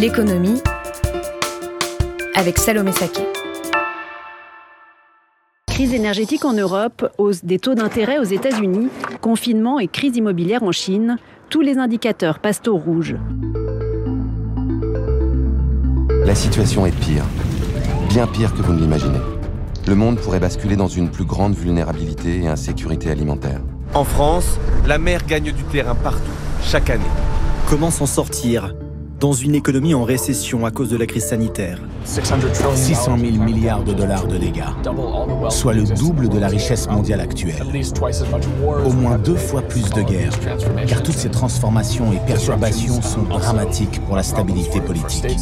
[0.00, 0.60] L'économie
[2.36, 3.22] avec Salomé Saké.
[5.66, 8.90] Crise énergétique en Europe, hausse des taux d'intérêt aux États-Unis,
[9.20, 11.16] confinement et crise immobilière en Chine,
[11.50, 13.16] tous les indicateurs passent au rouge.
[16.24, 17.24] La situation est pire,
[18.08, 19.20] bien pire que vous ne l'imaginez.
[19.88, 23.62] Le monde pourrait basculer dans une plus grande vulnérabilité et insécurité alimentaire.
[23.94, 26.22] En France, la mer gagne du terrain partout,
[26.62, 27.02] chaque année.
[27.68, 28.74] Comment s'en sortir?
[29.20, 31.80] Dans une économie en récession à cause de la crise sanitaire.
[32.04, 34.62] 600 000 milliards de dollars de dégâts,
[35.50, 37.64] soit le double de la richesse mondiale actuelle.
[38.86, 40.38] Au moins deux fois plus de guerres,
[40.86, 45.36] car toutes ces transformations et perturbations sont dramatiques pour la stabilité politique.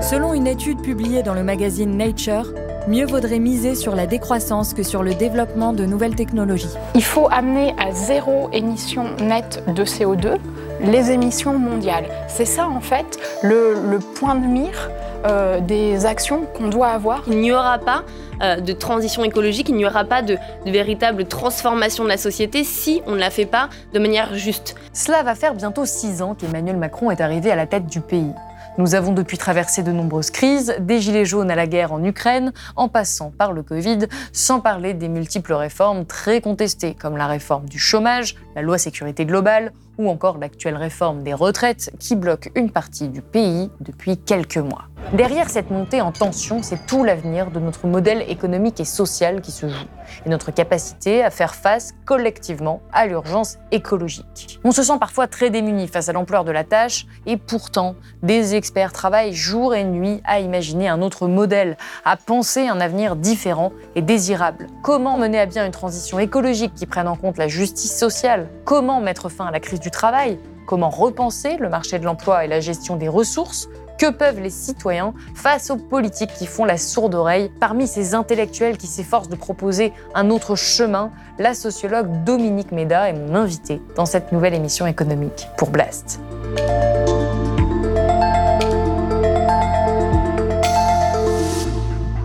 [0.00, 2.52] Selon une étude publiée dans le magazine Nature,
[2.86, 6.70] mieux vaudrait miser sur la décroissance que sur le développement de nouvelles technologies.
[6.94, 10.38] Il faut amener à zéro émission nette de CO2
[10.80, 12.06] les émissions mondiales.
[12.28, 14.90] C'est ça en fait le, point de mire
[15.26, 17.22] euh, des actions qu'on doit avoir.
[17.26, 18.04] Il n'y aura pas
[18.42, 22.64] euh, de transition écologique, il n'y aura pas de, de, véritable transformation de la société
[22.64, 24.76] si on ne la fait pas de manière juste.
[24.92, 28.32] Cela va faire bientôt six ans qu'Emmanuel Macron est arrivé à la tête du pays.
[28.78, 32.52] Nous avons depuis traversé de nombreuses crises, des gilets jaunes à la guerre en Ukraine,
[32.76, 37.68] en passant par le Covid, sans parler des multiples réformes très contestées, comme la réforme
[37.68, 42.70] du chômage, la loi sécurité globale ou encore l'actuelle réforme des retraites qui bloque une
[42.70, 44.84] partie du pays depuis quelques mois.
[45.12, 49.52] Derrière cette montée en tension, c'est tout l'avenir de notre modèle économique et social qui
[49.52, 49.86] se joue,
[50.26, 54.60] et notre capacité à faire face collectivement à l'urgence écologique.
[54.64, 58.54] On se sent parfois très démuni face à l'ampleur de la tâche, et pourtant, des
[58.54, 63.72] experts travaillent jour et nuit à imaginer un autre modèle, à penser un avenir différent
[63.94, 64.66] et désirable.
[64.82, 68.48] Comment mener à bien une transition écologique qui prenne en compte la justice sociale?
[68.64, 72.48] Comment mettre fin à la crise du travail Comment repenser le marché de l'emploi et
[72.48, 73.68] la gestion des ressources
[73.98, 78.76] que peuvent les citoyens face aux politiques qui font la sourde oreille Parmi ces intellectuels
[78.76, 84.06] qui s'efforcent de proposer un autre chemin, la sociologue Dominique Méda est mon invitée dans
[84.06, 86.20] cette nouvelle émission économique pour Blast.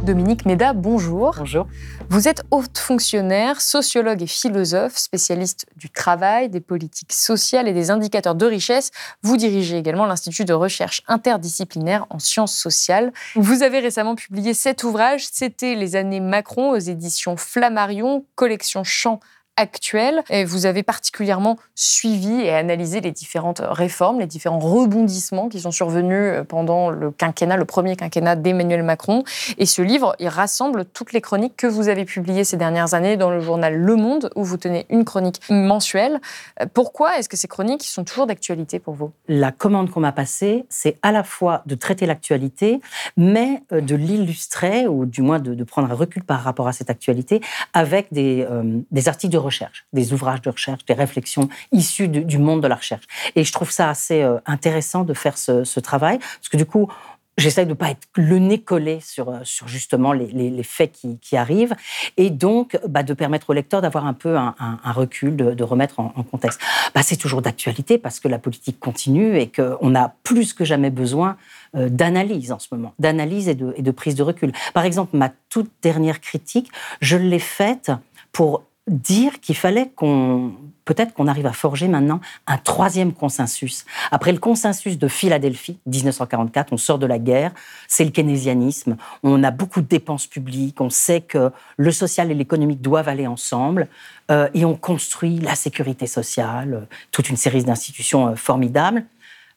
[0.04, 1.34] Dominique Méda, bonjour.
[1.38, 1.66] Bonjour.
[2.10, 7.90] Vous êtes haute fonctionnaire, sociologue et philosophe, spécialiste du travail, des politiques sociales et des
[7.90, 8.92] indicateurs de richesse.
[9.22, 13.14] Vous dirigez également l'Institut de recherche interdisciplinaire en sciences sociales.
[13.36, 19.22] Vous avez récemment publié cet ouvrage, c'était Les années Macron aux éditions Flammarion, collection Champs
[19.56, 20.24] actuelle.
[20.30, 25.72] Et vous avez particulièrement suivi et analysé les différentes réformes, les différents rebondissements qui sont
[25.72, 29.24] survenus euh, pendant le quinquennat, le premier quinquennat d'Emmanuel Macron.
[29.58, 33.18] Et ce livre, il rassemble toutes les chroniques que vous avez publiées ces dernières années
[33.18, 36.20] dans le journal Le Monde, où vous tenez une chronique mensuelle.
[36.62, 39.12] Euh, pourquoi est-ce que ces chroniques sont toujours d'actualité pour vous?
[39.28, 42.82] La commande qu'on m'a passée, c'est à la fois de traiter l'actualité,
[43.18, 46.90] mais euh, de l'illustrer, ou du moins de, prendre un recul par rapport à cette
[46.90, 47.42] actualité,
[47.74, 48.46] avec des,
[48.92, 52.76] des articles de recherche, des ouvrages de recherche, des réflexions issues du, monde de la
[52.76, 53.06] recherche.
[53.36, 56.90] Et je trouve ça assez euh, intéressant de faire ce, travail, parce que du coup,
[57.36, 61.36] J'essaie de ne pas être le nez collé sur, euh, sur justement les, faits qui,
[61.36, 61.76] arrivent
[62.16, 64.54] et donc bah, de permettre au lecteur d'avoir un peu un,
[64.86, 66.62] recul, de, remettre en, contexte.
[66.94, 70.92] Bah, c'est toujours d'actualité parce que la politique continue et qu'on a plus que jamais
[70.92, 71.38] besoin
[71.76, 74.52] euh, d'analyse en ce moment, d'analyse et de, et de prise de recul.
[74.76, 76.72] Par exemple, ma toute dernière critique,
[77.02, 77.92] je l'ai faite
[78.32, 80.54] pour dire qu'il fallait qu'on
[80.86, 83.86] peut-être qu'on arrive à forger maintenant un troisième consensus.
[84.12, 87.54] Après le consensus de Philadelphie, 1944, on sort de la guerre,
[87.88, 92.34] c'est le keynésianisme, on a beaucoup de dépenses publiques, on sait que le social et
[92.34, 93.88] l'économique doivent aller ensemble,
[94.32, 99.06] euh, et on construit la sécurité sociale, toute une série d'institutions euh, formidables,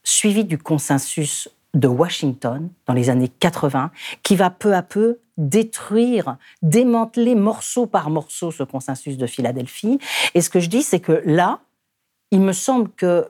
[0.04, 3.90] suivi du consensus de Washington dans les années 80,
[4.22, 9.98] qui va peu à peu détruire, démanteler morceau par morceau ce consensus de Philadelphie.
[10.34, 11.60] Et ce que je dis, c'est que là,
[12.30, 13.28] il me semble que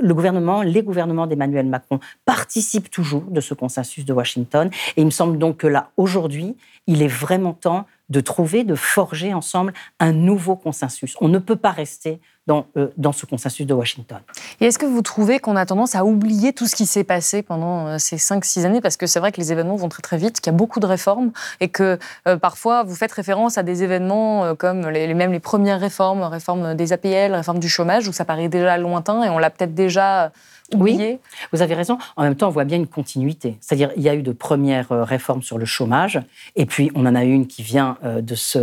[0.00, 4.70] le gouvernement, les gouvernements d'Emmanuel Macron participent toujours de ce consensus de Washington.
[4.96, 6.56] Et il me semble donc que là, aujourd'hui,
[6.86, 11.16] il est vraiment temps de trouver, de forger ensemble un nouveau consensus.
[11.20, 14.18] On ne peut pas rester dans, euh, dans ce consensus de Washington.
[14.60, 17.42] Et est-ce que vous trouvez qu'on a tendance à oublier tout ce qui s'est passé
[17.42, 18.80] pendant euh, ces 5-6 années?
[18.80, 20.80] Parce que c'est vrai que les événements vont très très vite, qu'il y a beaucoup
[20.80, 21.98] de réformes et que
[22.40, 26.92] parfois vous faites référence à des événements comme les, même les premières réformes, réforme des
[26.92, 30.32] APL, réforme du chômage, où ça paraît déjà lointain et on l'a peut-être déjà
[30.74, 31.18] oui,
[31.52, 31.98] vous avez raison.
[32.16, 33.56] En même temps, on voit bien une continuité.
[33.60, 36.20] C'est-à-dire, il y a eu de premières euh, réformes sur le chômage,
[36.56, 38.58] et puis on en a une qui vient euh, de se,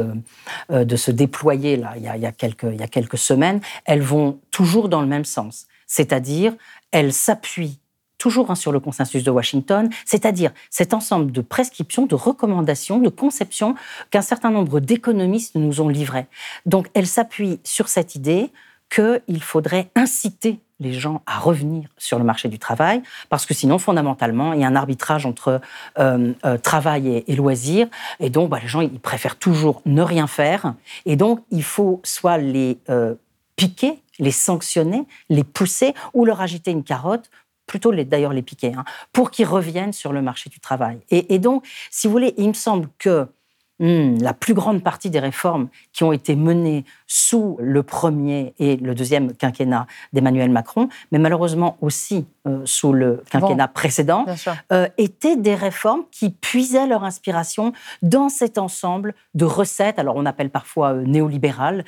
[0.72, 3.60] euh, de se déployer là, il y, a, quelques, il y a quelques semaines.
[3.86, 5.66] Elles vont toujours dans le même sens.
[5.88, 6.54] C'est-à-dire,
[6.92, 7.80] elles s'appuient
[8.20, 13.10] toujours hein, sur le consensus de Washington, c'est-à-dire cet ensemble de prescriptions, de recommandations, de
[13.10, 13.76] conceptions
[14.12, 16.28] qu'un certain nombre d'économistes nous ont livrées.
[16.68, 18.52] Donc, elles s'appuient sur cette idée
[18.90, 23.78] qu'il faudrait inciter les gens à revenir sur le marché du travail, parce que sinon,
[23.78, 25.62] fondamentalement, il y a un arbitrage entre
[26.00, 27.88] euh, euh, travail et, loisirs,
[28.20, 30.74] et donc bah, les gens, ils préfèrent toujours ne rien faire,
[31.06, 33.16] et donc il faut soit les euh,
[33.56, 37.30] piquer, les sanctionner, les pousser, ou leur agiter une carotte
[37.66, 41.00] plutôt d'ailleurs les piquer, hein, pour qu'ils reviennent sur le marché du travail.
[41.10, 43.28] Et, et, donc, si vous voulez, il me semble que
[43.78, 48.78] Hmm, la plus grande partie des réformes qui ont été menées sous le premier et
[48.78, 54.26] le deuxième quinquennat d'Emmanuel Macron, mais malheureusement aussi euh, sous le quinquennat précédent,
[54.72, 60.26] euh, étaient des réformes qui puisaient leur inspiration dans cet ensemble de recettes, alors on
[60.26, 61.84] appelle parfois euh, néolibéral,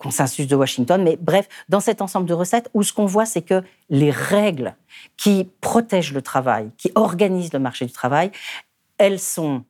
[0.00, 3.42] consensus de Washington, mais bref, dans cet ensemble de recettes où ce qu'on voit, c'est
[3.42, 4.74] que les règles
[5.16, 8.32] qui protègent le travail, qui organisent le marché du travail,
[8.98, 9.64] elles sont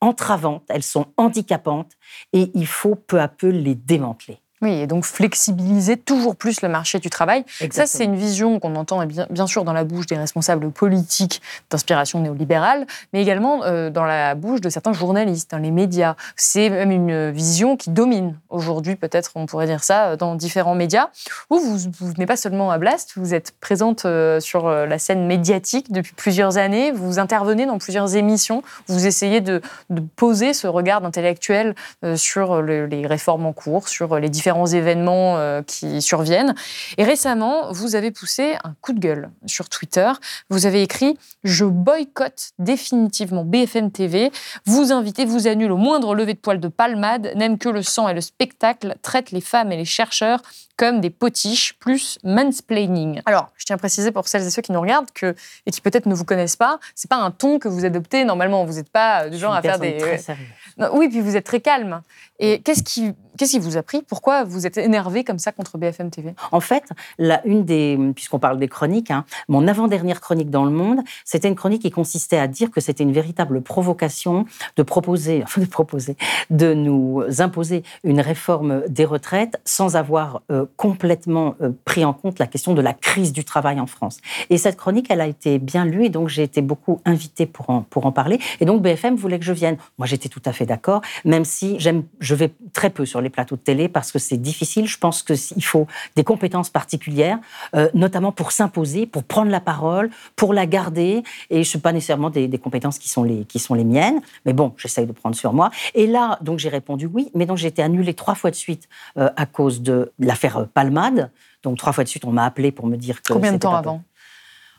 [0.00, 1.92] entravantes, elles sont handicapantes
[2.32, 4.40] et il faut peu à peu les démanteler.
[4.62, 7.44] Oui, et donc flexibiliser toujours plus le marché du travail.
[7.70, 11.40] Ça, c'est une vision qu'on entend bien, bien, sûr dans la bouche des responsables politiques
[11.70, 16.14] d'inspiration néolibérale, mais également euh, dans la bouche de certains journalistes, dans les médias.
[16.36, 21.08] C'est même une vision qui domine aujourd'hui, peut-être on pourrait dire ça, dans différents médias,
[21.48, 24.98] où vous, vous n'êtes pas seulement à Blast, vous êtes présente euh, sur euh, la
[24.98, 30.52] scène médiatique depuis plusieurs années, vous intervenez dans plusieurs émissions, vous essayez de, de poser
[30.52, 31.74] ce regard intellectuel
[32.16, 36.54] sur les réformes en cours, sur les différents événements euh, qui surviennent.
[36.98, 40.10] Et récemment, vous avez poussé un coup de gueule sur Twitter.
[40.48, 44.30] Vous avez écrit Je boycotte définitivement BFM TV.
[44.66, 48.08] Vous invitez, vous annule au moindre lever de poil de palmade, n'aime que le sang
[48.08, 50.40] et le spectacle, traite les femmes et les chercheurs
[50.80, 53.20] comme des potiches, plus mansplaining.
[53.26, 55.34] Alors, je tiens à préciser pour celles et ceux qui nous regardent que,
[55.66, 58.64] et qui peut-être ne vous connaissent pas, c'est pas un ton que vous adoptez normalement.
[58.64, 59.98] Vous n'êtes pas du genre à faire des.
[59.98, 60.46] Très sérieux.
[60.94, 62.00] Oui, puis vous êtes très calme.
[62.38, 64.02] Et qu'est-ce qui, qu'est-ce qui vous a pris?
[64.02, 66.84] Pourquoi vous êtes énervé comme ça contre BFM TV En fait,
[67.16, 71.48] la, une des, puisqu'on parle des chroniques, hein, mon avant-dernière chronique dans le Monde, c'était
[71.48, 74.44] une chronique qui consistait à dire que c'était une véritable provocation
[74.76, 76.18] de proposer, enfin de proposer,
[76.50, 82.40] de nous imposer une réforme des retraites sans avoir euh, complètement euh, pris en compte
[82.40, 84.18] la question de la crise du travail en France.
[84.50, 87.70] Et cette chronique, elle a été bien lue et donc j'ai été beaucoup invitée pour
[87.70, 88.38] en, pour en parler.
[88.60, 89.78] Et donc BFM voulait que je vienne.
[89.96, 93.29] Moi, j'étais tout à fait d'accord, même si j'aime, je vais très peu sur les
[93.30, 94.86] plateaux de télé parce que c'est difficile.
[94.86, 95.86] Je pense qu'il faut
[96.16, 97.38] des compétences particulières,
[97.74, 101.22] euh, notamment pour s'imposer, pour prendre la parole, pour la garder.
[101.50, 104.52] Et je ne pas nécessairement des, compétences qui sont, les, qui sont les miennes, mais
[104.52, 105.70] bon, j'essaye de prendre sur moi.
[105.94, 108.88] Et là, donc j'ai répondu oui, mais donc j'ai été annulée trois fois de suite
[109.16, 111.30] euh, à cause de l'affaire Palmade.
[111.62, 113.32] Donc trois fois de suite, on m'a appelé pour me dire que.
[113.32, 114.02] Combien de temps avant?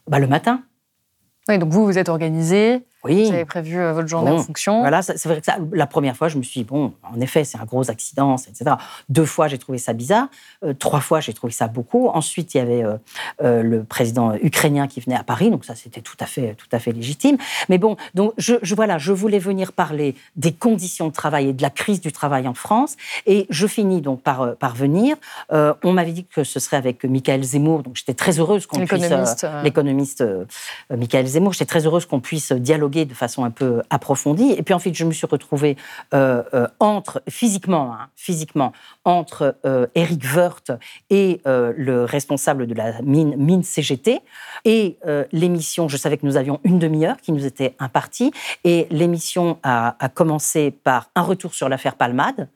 [0.08, 0.64] bah, Le matin.
[1.48, 2.84] Oui, donc vous, vous êtes organisé.
[3.04, 3.26] Oui.
[3.26, 4.82] Vous avez prévu euh, votre journée en fonction.
[4.82, 7.44] Voilà, c'est vrai que ça, la première fois, je me suis dit, bon, en effet,
[7.44, 8.76] c'est un gros accident, etc.
[9.10, 10.28] Deux fois, j'ai trouvé ça bizarre.
[10.64, 12.10] Euh, trois fois, j'ai trouvé ça beaucoup.
[12.10, 16.02] Ensuite, il y avait euh, le président ukrainien qui venait à Paris, donc ça, c'était
[16.02, 17.38] tout à fait, tout à fait légitime.
[17.70, 21.54] Mais bon, donc je, je, voilà, je voulais venir parler des conditions de travail et
[21.54, 22.98] de la crise du travail en France.
[23.26, 25.16] Et je finis donc par, par venir.
[25.50, 29.10] on m'avait dit que ce serait avec Michael Zemmour, donc j'étais très heureuse qu'on puisse
[29.64, 30.24] l'économiste
[30.90, 31.54] Michael Zemmour.
[31.54, 34.52] J'étais très heureuse qu'on puisse dialoguer de façon un peu approfondie.
[34.58, 35.78] Et puis ensuite, je me suis retrouvée
[36.14, 38.74] euh, euh, entre, physiquement, hein, physiquement,
[39.06, 40.72] entre euh, Eric Woerth
[41.10, 44.20] et le responsable de la mine, mine CGT.
[44.66, 44.98] Et
[45.32, 48.32] l'émission, je savais que nous avions une demi-heure qui nous était impartie.
[48.64, 52.48] Et l'émission a, a commencé par un retour sur l'affaire Palmade.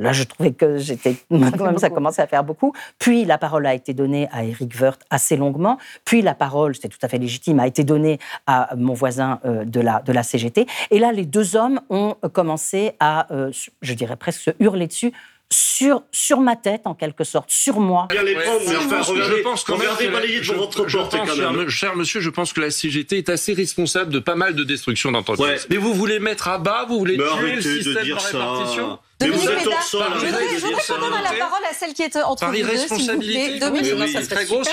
[0.00, 1.16] Là, je trouvais que j'étais
[1.78, 2.72] ça commençait à faire beaucoup.
[2.98, 5.78] Puis la parole a été donnée à Eric Woerth assez longuement.
[6.04, 9.64] Puis la parole, c'était tout à fait légitime, a été donnée à mon voisin euh,
[9.64, 10.66] de la de la CGT.
[10.90, 13.52] Et là, les deux hommes ont commencé à, euh,
[13.82, 15.12] je dirais presque, se hurler dessus
[15.52, 18.06] sur, sur ma tête, en quelque sorte, sur moi.
[18.10, 24.12] je pense quand même que cher, monsieur, je pense que la CGT est assez responsable
[24.12, 25.66] de pas mal de destructions d'entreprises.
[25.68, 29.70] Mais vous voulez mettre à bas, vous voulez tuer le système de répartition Dominique vous
[29.70, 32.40] êtes sol, je voudrais, de je voudrais donne la parole à celle qui est entre
[32.40, 33.58] Par vous deux, s'il vous plaît.
[33.58, 33.92] Dominique.
[33.94, 34.68] Oui, oui, ça serait très grosse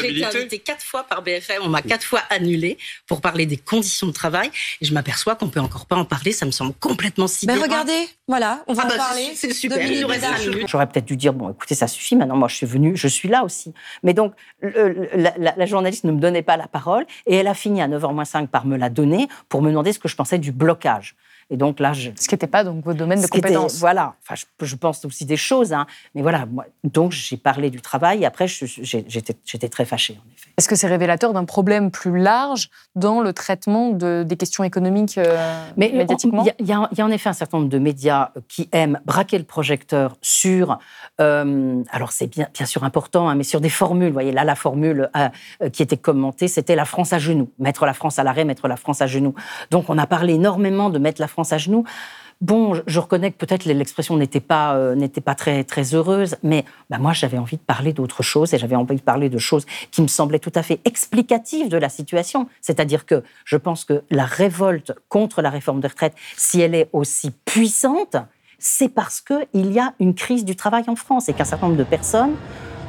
[0.00, 3.56] J'ai été invitée quatre fois par BFM, on m'a quatre fois annulée pour parler des
[3.56, 6.72] conditions de travail et je m'aperçois qu'on peut encore pas en parler, ça me semble
[6.74, 7.62] complètement Mais sidérant.
[7.62, 9.32] regardez, voilà, on va Ah en bah, parler.
[9.34, 9.78] c'est super.
[10.66, 13.28] J'aurais peut-être dû dire, bon, écoutez, ça suffit, maintenant, moi, je suis venue, je suis
[13.28, 13.72] là aussi.
[14.02, 17.48] Mais donc, le- la, la- la journaliste ne me donnait pas la parole, et elle
[17.48, 20.38] a fini à 9h05 par me la donner pour me demander ce que je pensais
[20.38, 21.14] du blocage.
[21.50, 22.10] Et donc là, je...
[22.18, 23.78] Ce qui n'était pas donc vos domaines de Ce qui était- compétences.
[23.78, 25.86] voilà, enfin, je, je pense aussi des choses, hein.
[26.14, 30.50] mais voilà, moi, donc j'ai parlé du travail, et après, j'étais très fâchée, en effet.
[30.56, 35.16] Est-ce que c'est révélateur d'un problème plus large dans le traitement de, des questions économiques
[35.18, 36.44] euh, Mais médiatiquement?
[36.44, 36.52] y, y
[36.92, 40.16] il y a en effet un certain nombre de médias qui aiment braquer le projecteur
[40.22, 40.78] sur,
[41.20, 44.08] euh, alors c'est bien, bien sûr important, hein, mais sur des formules.
[44.08, 45.28] Vous voyez, là, la formule euh,
[45.62, 47.50] euh, qui était commentée, c'était la France à genoux.
[47.58, 49.34] Mettre la France à l'arrêt, mettre la France à genoux.
[49.70, 51.84] Donc on a parlé énormément de mettre la France à genoux.
[52.40, 56.96] Bon, je, reconnais que peut-être l'expression n'était pas, euh, pas très, très heureuse, mais bah,
[56.96, 60.00] moi j'avais envie de parler d'autre chose et j'avais envie de parler de choses qui
[60.00, 62.48] me semblaient tout à fait explicatives de la situation.
[62.62, 66.88] C'est-à-dire que je pense que la révolte contre la réforme des retraites, si elle est
[66.94, 68.16] aussi puissante,
[68.58, 71.78] c'est parce qu'il y a une crise du travail en France et qu'un certain nombre
[71.78, 72.36] de personnes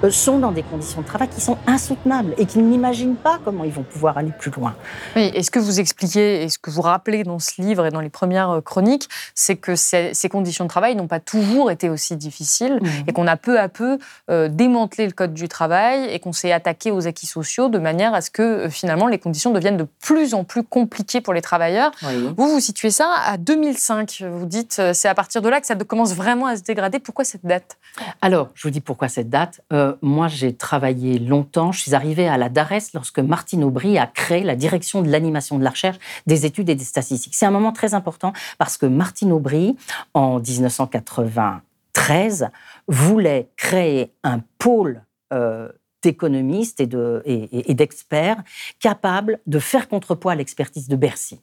[0.10, 3.72] sont dans des conditions de travail qui sont insoutenables et qui n'imaginent pas comment ils
[3.72, 4.76] vont pouvoir aller plus loin.
[5.16, 7.92] Oui, et ce que vous expliquez et ce que vous rappelez dans ce livre et
[7.92, 11.72] dans les premières euh, chroniques, c'est que ces, ces conditions de travail n'ont pas toujours
[11.72, 16.10] été aussi difficiles et qu'on a peu à peu euh, démantelé le code du travail
[16.10, 19.20] et qu'on s'est attaqué aux acquis sociaux de manière à ce que euh, finalement les
[19.20, 21.92] conditions deviennent de plus en plus compliquées pour les travailleurs.
[22.38, 24.24] Vous, vous situez ça à 2005.
[24.32, 27.00] Vous dites euh, c'est à partir de là que ça commence vraiment à se dégrader.
[27.00, 27.78] Pourquoi cette date?
[28.22, 29.62] Alors, je vous dis pourquoi cette date.
[29.74, 31.72] Euh, moi, j'ai travaillé longtemps.
[31.72, 35.58] Je suis arrivée à la DARES lorsque Martine Aubry a créé la direction de l'animation
[35.58, 37.36] de la recherche, des études et des statistiques.
[37.36, 39.78] C'est un moment très important parce que Martine Aubry,
[40.14, 42.50] en 1993,
[42.88, 45.70] voulait créer un pôle euh,
[46.02, 48.42] d'économistes et d'experts
[48.80, 51.40] capables de faire contrepoids à l'expertise de Bercy.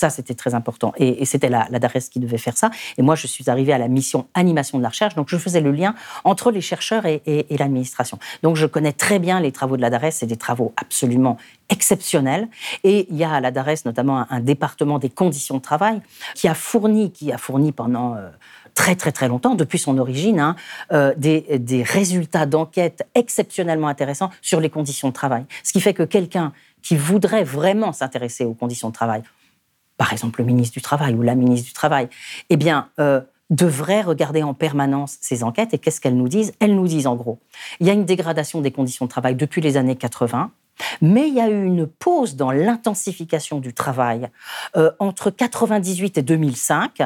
[0.00, 0.94] Ça, c'était très important.
[0.96, 2.70] Et, c'était la, la DARES qui devait faire ça.
[2.96, 5.14] Et moi, je suis arrivée à la mission animation de la recherche.
[5.14, 8.18] Donc, je faisais le lien entre les chercheurs et, l'administration.
[8.42, 10.12] Donc, je connais très bien les travaux de la DARES.
[10.12, 11.36] C'est des travaux absolument
[11.68, 12.48] exceptionnels.
[12.82, 16.00] Et il y a à la DARES notamment un, un département des conditions de travail
[16.34, 18.30] qui a fourni, qui a fourni pendant euh,
[18.74, 20.56] très très très longtemps, depuis son origine, hein,
[20.92, 25.44] euh, des, des résultats d'enquête exceptionnellement intéressants sur les conditions de travail.
[25.62, 29.22] Ce qui fait que quelqu'un qui voudrait vraiment s'intéresser aux conditions de travail,
[30.00, 32.08] par exemple le ministre du Travail ou la ministre du Travail,
[32.48, 32.56] eh
[32.98, 35.74] euh, devrait regarder en permanence ces enquêtes.
[35.74, 36.54] Et qu'est-ce qu'elles nous disent?
[36.58, 37.38] Elles nous disent en gros,
[37.80, 40.52] il y a une dégradation des conditions de travail depuis les années 80,
[41.02, 44.30] mais il y a eu une pause dans l'intensification du travail
[44.74, 47.02] euh, entre 98 et 2005,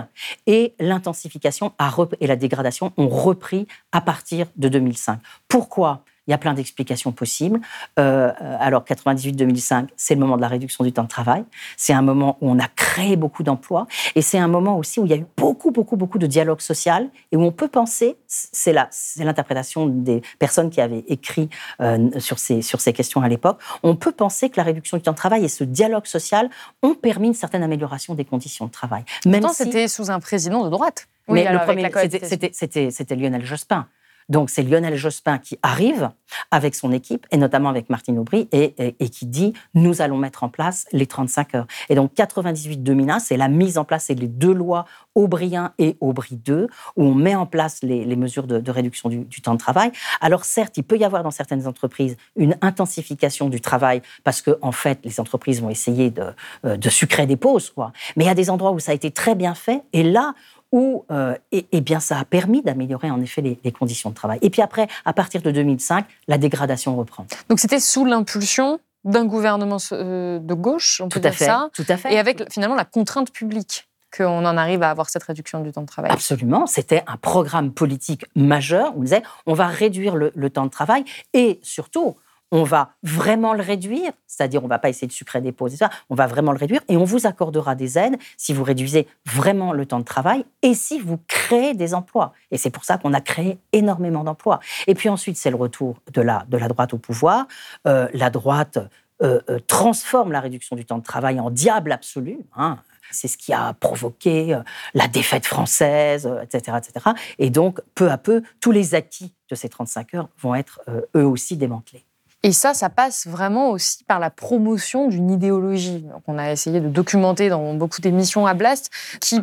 [0.47, 1.73] et l'intensification
[2.21, 5.19] et la dégradation ont repris à partir de 2005.
[5.49, 6.05] Pourquoi?
[6.27, 7.61] Il y a plein d'explications possibles.
[7.99, 11.45] Euh, alors, 98-2005, c'est le moment de la réduction du temps de travail.
[11.77, 13.87] C'est un moment où on a créé beaucoup d'emplois.
[14.15, 16.61] Et c'est un moment aussi où il y a eu beaucoup, beaucoup, beaucoup de dialogue
[16.61, 21.49] social et où on peut penser, c'est là, c'est l'interprétation des personnes qui avaient écrit
[21.81, 25.03] euh, sur, ces, sur ces questions à l'époque, on peut penser que la réduction du
[25.03, 26.49] temps de travail et ce dialogue social
[26.83, 29.05] ont permis une certaine amélioration des conditions de travail.
[29.27, 31.07] Même Pourtant, si- c'était sous un président de droite.
[31.29, 33.87] mais alors, le premier, c'était Lionel Jospin.
[34.29, 36.11] Donc c'est Lionel Jospin qui arrive
[36.51, 40.49] avec son équipe, et notamment avec Martine Aubry, et, qui dit nous allons mettre en
[40.49, 41.67] place les 35 heures.
[41.89, 46.37] Et donc 98-2001, c'est la mise en place, les deux lois Aubry 1 et Aubry
[46.37, 49.93] 2, où on met en place les, mesures de, réduction du, temps de travail.
[50.21, 54.59] Alors certes, il peut y avoir dans certaines entreprises une intensification du travail, parce que
[54.63, 56.25] en fait, les entreprises vont essayer de,
[56.65, 57.93] euh, sucrer des pauses, quoi.
[58.17, 60.35] Mais il y a des endroits où ça a été très bien fait, et là,
[60.75, 64.41] où euh, eh bien, ça a permis d'améliorer en effet les, les conditions de travail.
[64.43, 67.27] Et puis après, à partir de 2005, la dégradation reprend.
[67.49, 71.45] Donc c'était sous l'impulsion d'un gouvernement euh, de gauche, on peut Tout à dire fait,
[71.45, 72.13] ça, tout à fait.
[72.13, 75.83] et avec finalement la contrainte publique qu'on en arrive à avoir cette réduction du temps
[75.83, 76.11] de travail.
[76.11, 78.95] Absolument, c'était un programme politique majeur.
[78.97, 81.05] On disait, on va réduire le, le temps de travail
[81.35, 82.17] et surtout,
[82.55, 85.91] on va vraiment le réduire, c'est-à-dire on va pas essayer de sucrer des pauses ça,
[86.09, 89.73] on va vraiment le réduire et on vous accordera des aides si vous réduisez vraiment
[89.73, 92.33] le temps de travail et si vous créez des emplois.
[92.53, 94.61] Et c'est pour ça qu'on a créé énormément d'emplois.
[94.87, 97.49] Et puis ensuite, c'est le retour de la, de la droite au pouvoir.
[97.89, 98.79] Euh, la droite
[99.23, 102.39] euh, euh, transforme la réduction du temps de travail en diable absolu.
[102.57, 102.79] hein.
[103.11, 104.59] C'est ce qui a provoqué
[104.95, 107.11] la défaite française, etc., etc.
[107.39, 110.81] Et donc, peu à peu, tous les acquis de ces 35 heures vont être
[111.15, 112.07] eux aussi démantelés.
[112.45, 116.89] Et ça, ça passe vraiment aussi par la promotion d'une idéologie qu'on a essayé de
[116.89, 119.41] documenter dans beaucoup d'émissions à Blast, qui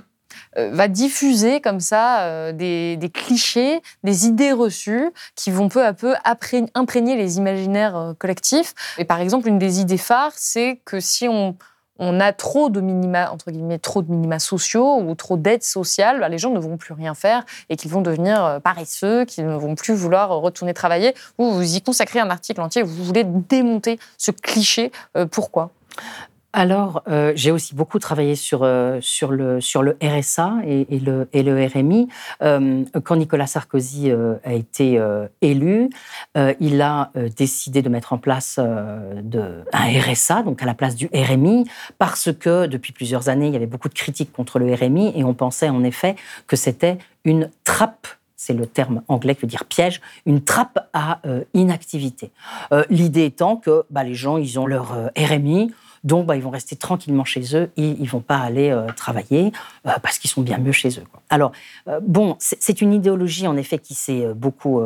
[0.55, 6.13] va diffuser comme ça des, des, clichés, des idées reçues qui vont peu à peu
[6.73, 8.73] imprégner les imaginaires collectifs.
[8.97, 11.57] Et par exemple, une des idées phares, c'est que si on
[12.01, 16.19] on a trop de minima, entre guillemets, trop de minima sociaux ou trop d'aides sociales,
[16.19, 19.45] bah, les gens ne vont plus rien faire et qu'ils vont devenir euh, paresseux, qu'ils
[19.45, 21.13] ne vont plus vouloir retourner travailler.
[21.37, 24.91] Vous, vous y consacrez un article entier, vous voulez démonter ce cliché.
[25.15, 25.69] Euh, pourquoi?
[26.53, 31.29] Alors, euh, j'ai aussi beaucoup travaillé sur, euh, sur, le, sur le RSA et, le,
[31.31, 32.09] et le RMI.
[32.41, 35.01] Euh, quand Nicolas Sarkozy a été
[35.41, 35.89] élu,
[36.59, 41.09] il a décidé de mettre en place de, un RSA, donc à la place du
[41.13, 41.65] RMI,
[41.97, 45.23] parce que depuis plusieurs années, il y avait beaucoup de critiques contre le RMI et
[45.23, 46.15] on pensait en effet
[46.47, 51.21] que c'était une trappe c'est le terme anglais qui veut dire piège, une trappe à
[51.53, 52.31] inactivité.
[52.89, 55.71] L'idée étant que bah, les gens, ils ont leur RMI,
[56.03, 59.51] donc, bah, ils vont rester tranquillement chez eux ils vont pas aller euh, travailler
[59.85, 61.03] euh, parce qu'ils sont bien mieux chez eux.
[61.29, 61.51] Alors,
[61.87, 64.81] euh, bon, c'est une idéologie en effet qui s'est beaucoup,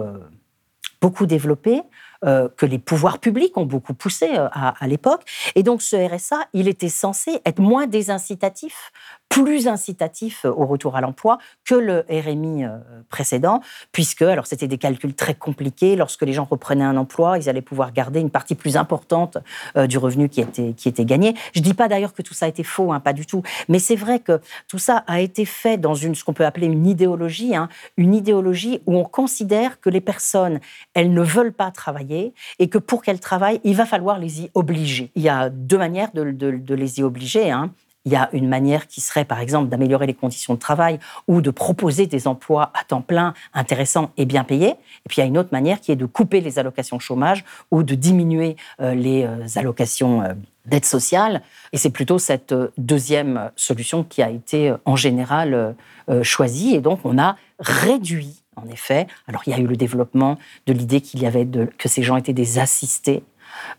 [1.01, 1.81] beaucoup développée.
[2.25, 5.21] Que les pouvoirs publics ont beaucoup poussé à, à l'époque.
[5.55, 8.91] Et donc ce RSA, il était censé être moins désincitatif
[9.29, 12.77] plus incitatif au retour à l'emploi que le RMI euh,
[13.09, 13.59] précédent,
[13.91, 15.97] puisque alors c'était des calculs très compliqués.
[15.97, 19.37] Lorsque les gens reprenaient un emploi, ils allaient pouvoir garder une partie plus importante
[19.75, 21.35] euh, du revenu qui était, qui était gagné.
[21.53, 23.97] Je dis pas d'ailleurs que tout ça été faux, hein, pas du tout, mais c'est
[23.97, 24.39] vrai que
[24.69, 27.67] tout ça a été fait dans une ce qu'on peut appeler une idéologie, hein,
[27.97, 30.59] une idéologie où on considère que les personnes
[30.93, 32.14] elles ne veulent pas travailler
[32.59, 35.11] et que pour qu'elles travaillent, il va falloir les y obliger.
[35.15, 37.51] Il y a deux manières de, les y obliger.
[37.51, 37.71] Hein.
[38.05, 41.41] Il y a une manière qui serait, par exemple, d'améliorer les conditions de travail ou
[41.41, 44.69] de proposer des emplois à temps plein intéressants et bien payés.
[44.69, 47.43] Et puis il y a une autre manière qui est de couper les allocations chômage
[47.71, 50.33] ou de diminuer euh, les euh, allocations euh,
[50.67, 51.41] d'aide sociale.
[51.73, 55.75] Et c'est plutôt cette deuxième solution qui a été en général
[56.23, 56.73] choisie.
[56.73, 59.07] Et donc on a réduit, en effet.
[59.27, 62.03] Alors il y a eu le développement de l'idée qu'il y avait de, que ces
[62.03, 63.23] gens étaient des assistés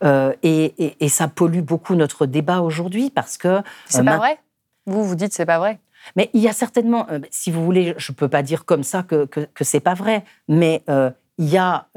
[0.05, 3.63] euh, et, ça pollue beaucoup notre débat aujourd'hui parce que.
[3.87, 4.39] C'est pas vrai?
[4.87, 5.79] Vous, vous dites c'est pas vrai
[6.15, 8.85] mais il y a certainement, euh, si vous voulez, je ne peux pas dire comme
[8.85, 11.89] ça que, que, que c'est pas vrai, mais euh, il y a,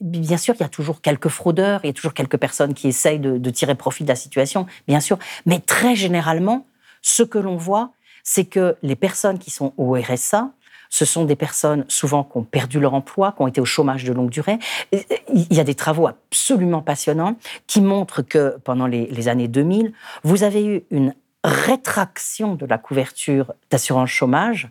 [0.00, 2.88] bien sûr, il y a toujours quelques fraudeurs, il y a toujours quelques personnes qui
[2.88, 6.66] essayent de, de tirer profit de la situation, bien sûr, mais très généralement,
[7.02, 7.92] ce que l'on voit,
[8.24, 10.52] c'est que les personnes qui sont au RSA,
[10.90, 14.04] ce sont des personnes souvent qui ont perdu leur emploi, qui ont été au chômage
[14.04, 14.58] de longue durée.
[14.92, 19.92] Il y a des travaux absolument passionnants qui montrent que pendant les, années 2000,
[20.24, 24.68] vous avez eu une rétraction de la couverture d'assurance chômage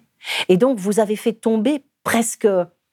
[0.49, 2.47] et donc vous avez fait tomber presque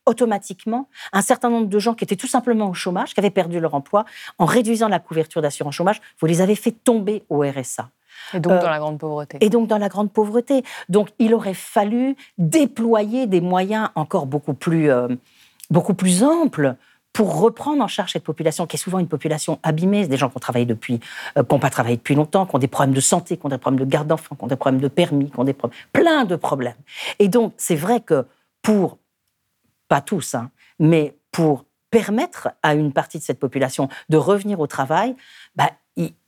[0.07, 3.59] automatiquement un certain nombre de gens qui étaient tout simplement au chômage, qui avaient perdu
[3.59, 4.05] leur emploi,
[4.39, 7.91] en réduisant la couverture d'assurance chômage, vous les avez fait tomber au RSA.
[8.35, 9.39] Et donc dans euh, la grande pauvreté.
[9.41, 10.65] Et donc dans la grande pauvreté.
[10.89, 15.09] Donc il aurait fallu déployer des moyens encore beaucoup plus, euh,
[15.71, 16.77] beaucoup plus amples
[17.13, 20.37] pour reprendre en charge cette population, qui est souvent une population abîmée, des gens qui
[20.37, 21.01] ont travaillé depuis,
[21.39, 23.49] euh, qui n'ont pas travaillé depuis longtemps, qui ont des problèmes de santé, qui ont
[23.49, 25.79] des problèmes de garde d'enfants, qui ont des problèmes de permis, qui ont des problèmes,
[25.95, 26.77] plein de problèmes.
[27.19, 28.27] Et donc c'est vrai que
[28.61, 28.99] pour,
[29.89, 34.67] pas tous, hein, mais pour permettre à une partie de cette population de revenir au
[34.67, 35.17] travail,
[35.55, 35.71] bah,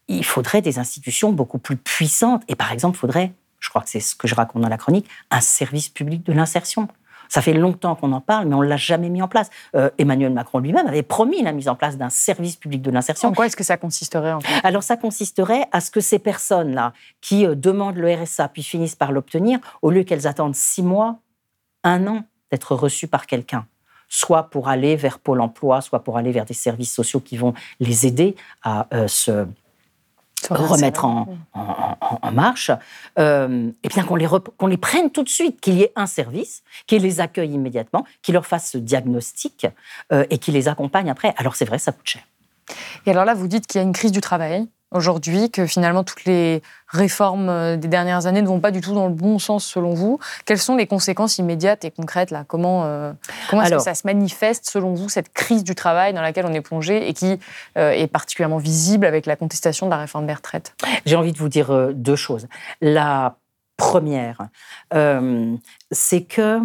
[0.09, 2.43] il faudrait des institutions beaucoup plus puissantes.
[2.49, 4.79] Et par exemple, il faudrait, je crois que c'est ce que je raconte dans la
[4.79, 6.89] chronique, un service public de l'insertion.
[7.29, 9.51] Ça fait longtemps qu'on en parle, mais on ne l'a jamais mis en place.
[9.75, 13.29] Euh, Emmanuel Macron lui-même avait promis la mise en place d'un service public de l'insertion.
[13.29, 14.61] En quoi est-ce que ça consisterait en fait?
[14.65, 18.97] Alors ça consisterait à ce que ces personnes-là qui euh, demandent le RSA puis finissent
[18.97, 21.19] par l'obtenir, au lieu qu'elles attendent six mois,
[21.85, 23.67] un an d'être reçues par quelqu'un,
[24.09, 27.53] soit pour aller vers Pôle Emploi, soit pour aller vers des services sociaux qui vont
[27.79, 29.47] les aider à euh, se
[30.51, 31.27] remettre en,
[32.33, 32.71] marche,
[33.19, 36.07] euh, et bien qu'on les, qu'on les prenne tout de suite, qu'il y ait un
[36.07, 39.67] service, qui les accueille immédiatement, qui leur fasse ce diagnostic
[40.13, 41.35] euh, et qui les accompagne après.
[41.37, 42.23] Alors c'est vrai, ça coûte cher.
[43.07, 46.05] Et alors là, vous dites qu'il y a une crise du travail aujourd'hui, que finalement
[46.05, 49.39] toutes les réformes euh, des dernières années ne vont pas du tout dans le bon
[49.39, 50.19] sens selon vous.
[50.47, 52.45] Quelles sont les conséquences immédiates et concrètes là?
[52.47, 53.13] Comment, euh,
[53.51, 56.53] comment est-ce que ça se manifeste selon vous, cette crise du travail dans laquelle on
[56.53, 57.39] est plongé et qui
[57.77, 60.75] euh, est particulièrement visible avec la contestation de la réforme des retraites?
[61.05, 62.47] J'ai envie de vous dire deux choses.
[62.81, 63.37] La
[63.77, 64.49] première,
[65.91, 66.61] c'est que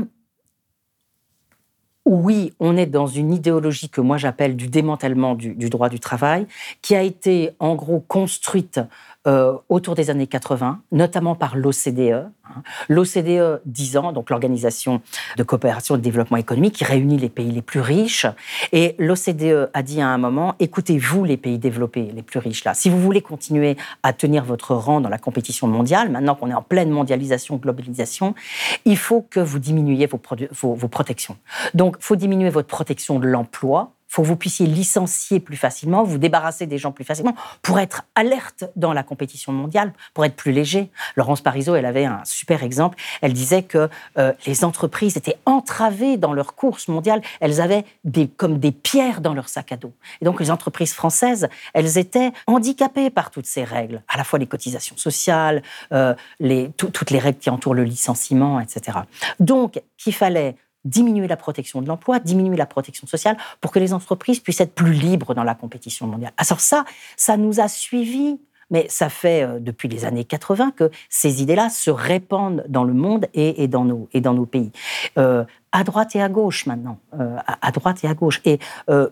[2.06, 6.48] oui, on est dans une idéologie que moi j'appelle du démantèlement du, droit du travail,
[6.82, 8.82] qui a été en gros construite
[9.26, 12.30] euh, autour des années 80, notamment par l'OCDE.
[12.44, 12.64] Hein.
[12.90, 15.02] L'OCDE 10 ans, donc l'Organisation
[15.38, 18.26] de coopération et de développement économique, qui réunit les pays les plus riches.
[18.74, 22.74] Et l'OCDE a dit à un moment, écoutez-vous les pays développés, les plus riches là,
[22.74, 26.54] si vous voulez continuer à tenir votre rang dans la compétition mondiale, maintenant qu'on est
[26.54, 28.36] en pleine mondialisation, globalisation,
[28.84, 30.20] il faut que vous diminuiez vos,
[30.52, 31.38] vos, vos protections.
[31.74, 36.04] Donc, il faut diminuer votre protection de l'emploi, faut que vous puissiez licencier plus facilement,
[36.04, 40.36] vous débarrasser des gens plus facilement pour être alerte dans la compétition mondiale, pour être
[40.36, 40.92] plus léger.
[41.16, 43.00] Laurence Parisot, elle avait un super exemple.
[43.22, 47.24] Elle disait que euh, les entreprises étaient entravées dans leur course mondiale.
[47.40, 49.94] Elles avaient des, comme des pierres dans leur sac à dos.
[50.22, 54.38] Et donc les entreprises françaises, elles étaient handicapées par toutes ces règles, à la fois
[54.38, 59.00] les cotisations sociales, euh, les, toutes les règles qui entourent le licenciement, etc.
[59.40, 63.94] Donc qu'il fallait diminuer la protection de l'emploi, diminuer la protection sociale pour que les
[63.94, 66.34] entreprises puissent être plus libres dans la compétition mondiale.
[66.38, 66.86] Alors ça,
[67.18, 68.40] ça nous a suivis
[68.74, 72.94] mais ça fait euh, depuis les années 80 que ces idées-là se répandent dans le
[72.94, 74.72] monde et, dans, nos, pays.
[75.18, 78.42] Euh, à droite et à gauche maintenant, euh, à, droite et à gauche.
[78.46, 78.60] Et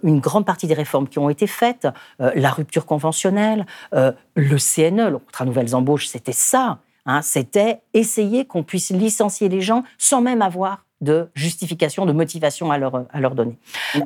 [0.04, 1.88] une grande partie des réformes qui ont été faites,
[2.20, 6.80] la rupture conventionnelle, le CNE, le contrat nouvelles embauches, c'était ça.
[7.08, 12.72] Hein, c'était essayer qu'on puisse licencier les gens sans même avoir de justification, de motivation
[12.72, 13.58] à leur, à leur donner.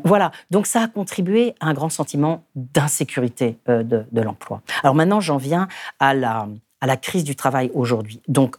[0.03, 4.62] Voilà, donc ça a contribué à un grand sentiment d'insécurité euh, de, l'emploi.
[4.81, 5.67] Alors maintenant, j'en viens
[5.99, 6.47] à la,
[6.81, 8.21] à la crise du travail aujourd'hui.
[8.27, 8.55] Donc,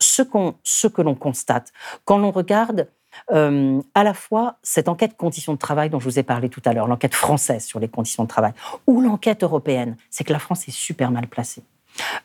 [0.00, 0.22] ce,
[0.64, 1.72] ce que l'on constate,
[2.04, 2.88] quand l'on regarde
[3.32, 6.62] euh, à la fois cette enquête conditions de travail dont je vous ai parlé tout
[6.64, 8.52] à l'heure, l'enquête française sur les conditions de travail,
[8.86, 11.62] ou l'enquête européenne, c'est que la France est super mal placée.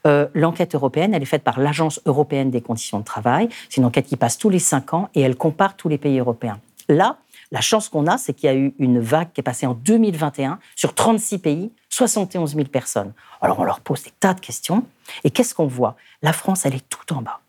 [0.06, 3.50] Euh, l'enquête européenne, elle est faite par l'Agence européenne des conditions de travail.
[3.70, 6.20] C'est une enquête qui passe tous les cinq ans et elle compare tous les pays
[6.20, 6.60] européens.
[6.90, 7.18] Là,
[7.52, 9.76] la chance qu'on a, c'est qu'il y a eu une vague qui est passée en
[9.76, 13.14] 2021 sur 36 pays, 71 000 personnes.
[13.42, 14.84] Alors on leur pose des tas de questions.
[15.24, 15.96] Et qu'est-ce qu'on voit?
[16.24, 17.42] La France, elle est tout en bas.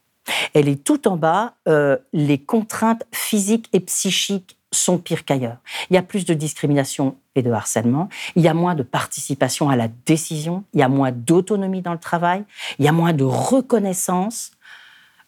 [0.53, 1.55] Elle est tout en bas.
[1.69, 5.59] Euh, les contraintes physiques et psychiques sont pires qu'ailleurs.
[5.91, 9.69] Il y a plus de discrimination et de harcèlement, il y a moins de participation
[9.69, 12.45] à la décision, il y a moins d'autonomie dans le travail,
[12.79, 14.53] il y a moins de reconnaissance.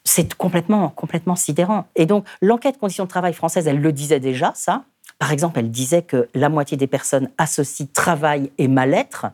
[0.03, 1.87] C'est complètement, complètement sidérant.
[1.95, 4.85] Et donc, l'enquête conditions de travail française, elle le disait déjà, ça.
[5.19, 9.27] Par exemple, elle disait que la moitié des personnes associent travail et mal-être,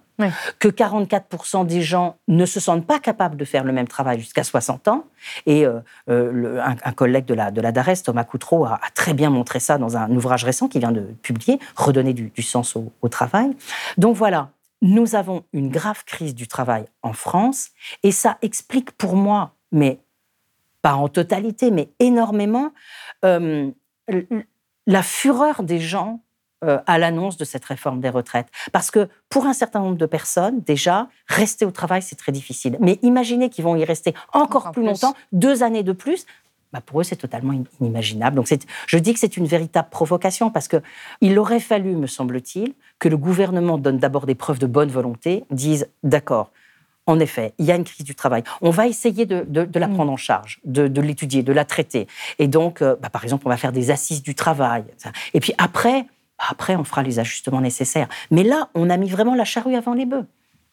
[0.59, 4.45] que 44% des gens ne se sentent pas capables de faire le même travail jusqu'à
[4.45, 5.05] 60 ans.
[5.45, 9.29] Et euh, euh, un, collègue de la, de la DARES, Thomas Coutreau, a, très bien
[9.29, 13.09] montré ça dans un ouvrage récent qu'il vient de publier, Redonner du, sens au, au
[13.09, 13.55] travail.
[13.97, 17.69] Donc voilà, nous avons une grave crise du travail en France,
[18.03, 19.99] et ça explique pour moi, mais
[20.81, 22.71] pas en totalité, mais énormément,
[23.23, 23.71] euh,
[24.87, 26.21] la fureur des gens
[26.63, 28.47] euh, à l'annonce de cette réforme des retraites.
[28.71, 32.77] Parce que pour un certain nombre de personnes, déjà, rester au travail, c'est très difficile.
[32.79, 36.25] Mais imaginez qu'ils vont y rester encore, plus, longtemps, deux années de plus.
[36.71, 38.37] Bah pour eux, c'est totalement inimaginable.
[38.37, 38.47] Donc,
[38.87, 40.81] je dis que c'est une véritable provocation parce que
[41.19, 45.43] il aurait fallu, me semble-t-il, que le gouvernement donne d'abord des preuves de bonne volonté,
[45.51, 46.51] dise d'accord,
[47.05, 48.43] en effet, il y a une crise du travail.
[48.61, 49.93] On va essayer de, la mm.
[49.93, 52.07] prendre en charge, de, l'étudier, de la traiter.
[52.39, 54.85] Et donc, euh, bah, par exemple, on va faire des assises du travail.
[55.33, 56.03] Et puis après,
[56.37, 58.07] bah, après, on fera les ajustements nécessaires.
[58.31, 60.25] Mais là, on a mis vraiment la charrue avant les bœufs.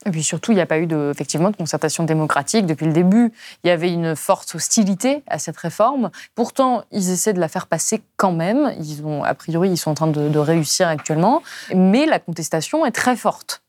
[0.07, 2.93] Et puis surtout, il n'y a pas eu de, effectivement de concertation démocratique depuis le
[2.93, 3.33] début.
[3.65, 6.11] Il y avait une forte hostilité à cette réforme.
[6.35, 8.73] Pourtant, ils essaient de la faire passer quand même.
[8.79, 11.43] Ils ont, a priori, ils sont en train de réussir actuellement.
[11.75, 13.63] Mais la contestation est très forte.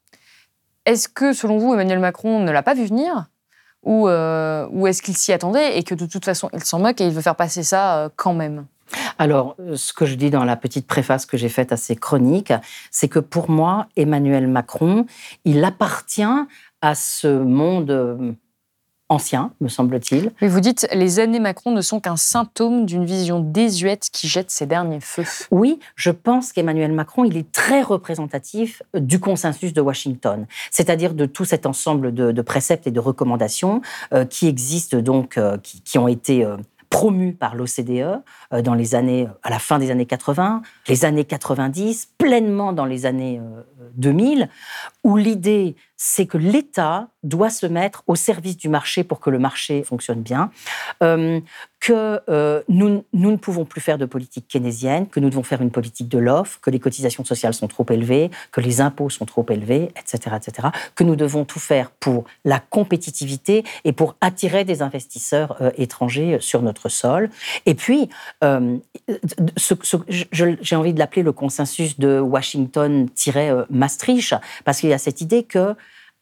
[0.85, 3.27] Est-ce que, selon vous, Emmanuel Macron ne l'a pas vu venir
[3.83, 7.01] ou, euh, ou est-ce qu'il s'y attendait et que de toute façon, il s'en moque
[7.01, 8.65] et il veut faire passer ça euh, quand même?
[9.17, 11.95] Alors, euh, ce que je dis dans la petite préface que j'ai faite à ces
[11.95, 12.53] chroniques,
[12.91, 15.05] c'est que pour moi, Emmanuel Macron,
[15.45, 16.23] il appartient
[16.81, 18.35] à ce monde
[19.11, 20.31] ancien, me semble-t-il.
[20.41, 24.49] Mais vous dites, les années Macron ne sont qu'un symptôme d'une vision désuète qui jette
[24.49, 25.25] ses derniers feux.
[25.51, 31.13] Oui, je pense qu'Emmanuel Macron, il est très représentatif euh, du consensus de Washington, c'est-à-dire
[31.13, 33.81] de tout cet ensemble de, préceptes et de recommandations
[34.13, 36.47] euh, qui existent donc, euh, qui, ont été
[36.91, 38.21] promus par l'OCDE
[38.63, 43.41] dans les à la fin des années 80, les années 90, pleinement dans les années
[43.95, 44.49] 2000,
[45.03, 49.37] où l'idée c'est que l'État doit se mettre au service du marché pour que le
[49.37, 50.49] marché fonctionne bien,
[51.03, 51.39] euh,
[51.81, 55.63] que euh, nous, nous, ne pouvons plus faire de politique keynésienne, que nous devons faire
[55.63, 59.25] une politique de l'offre, que les cotisations sociales sont trop élevées, que les impôts sont
[59.25, 64.63] trop élevés, etc., etc., que nous devons tout faire pour la compétitivité et pour attirer
[64.63, 67.31] des investisseurs euh, étrangers sur notre sol.
[67.65, 68.09] Et puis,
[68.41, 68.79] j'ai
[70.75, 75.75] envie de l'appeler le consensus de Washington-Maastricht, parce qu'il y a cette idée que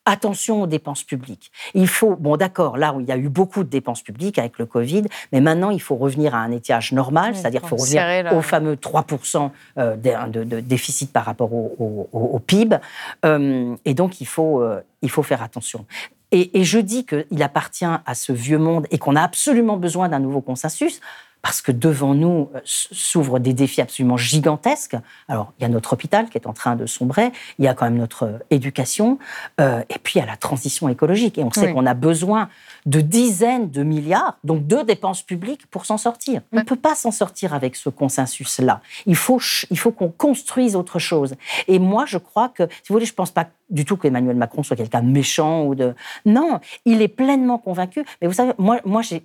[0.09, 1.51] attention aux dépenses publiques.
[1.73, 4.59] Il faut, bon d'accord, là où il y a eu beaucoup de dépenses publiques avec
[4.59, 8.33] le Covid, mais maintenant il faut revenir à un étiage normal, c'est-à-dire qu'il faut revenir
[8.33, 12.77] au fameux 3% euh, de, de, déficit par rapport au, PIB.
[13.25, 15.85] Euh, et donc il faut, euh, il faut faire attention.
[16.31, 20.09] Et, et je dis qu'il appartient à ce vieux monde et qu'on a absolument besoin
[20.09, 21.01] d'un nouveau consensus
[21.41, 24.97] parce que devant nous euh, s'ouvrent des défis absolument gigantesques.
[25.27, 27.73] Alors, il y a notre hôpital qui est en train de sombrer, il y a
[27.73, 29.19] quand même notre euh, éducation,
[29.59, 31.37] euh, et puis il y a la transition écologique.
[31.37, 32.49] Et on sait qu'on a besoin
[32.85, 36.41] de dizaines de milliards, donc de dépenses publiques, pour s'en sortir.
[36.51, 38.81] On ne peut pas s'en sortir avec ce consensus-là.
[39.05, 41.35] Il faut, il faut qu'on construise autre chose.
[41.67, 44.35] Et moi, je crois que, si vous voulez, je ne pense pas du tout qu'Emmanuel
[44.35, 45.93] Macron soit quelqu'un de méchant ou de...
[46.25, 48.03] Non, il est pleinement convaincu.
[48.21, 49.21] Mais vous savez, moi, moi j'ai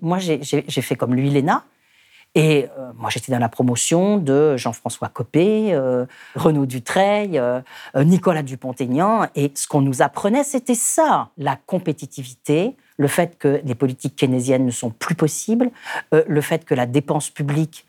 [0.82, 1.64] fait comme lui, Léna.
[2.34, 7.60] Et euh, moi, j'étais dans la promotion de Jean-François Copé, euh, Renaud Dutreil, euh,
[7.96, 9.28] Nicolas Dupont-Aignan.
[9.36, 14.66] Et ce qu'on nous apprenait, c'était ça, la compétitivité, le fait que les politiques keynésiennes
[14.66, 15.70] ne sont plus possibles,
[16.12, 17.86] le fait que la dépense publique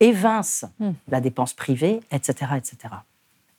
[0.00, 0.90] évince hmm.
[1.08, 2.52] la dépense privée, etc.
[2.56, 2.76] etc.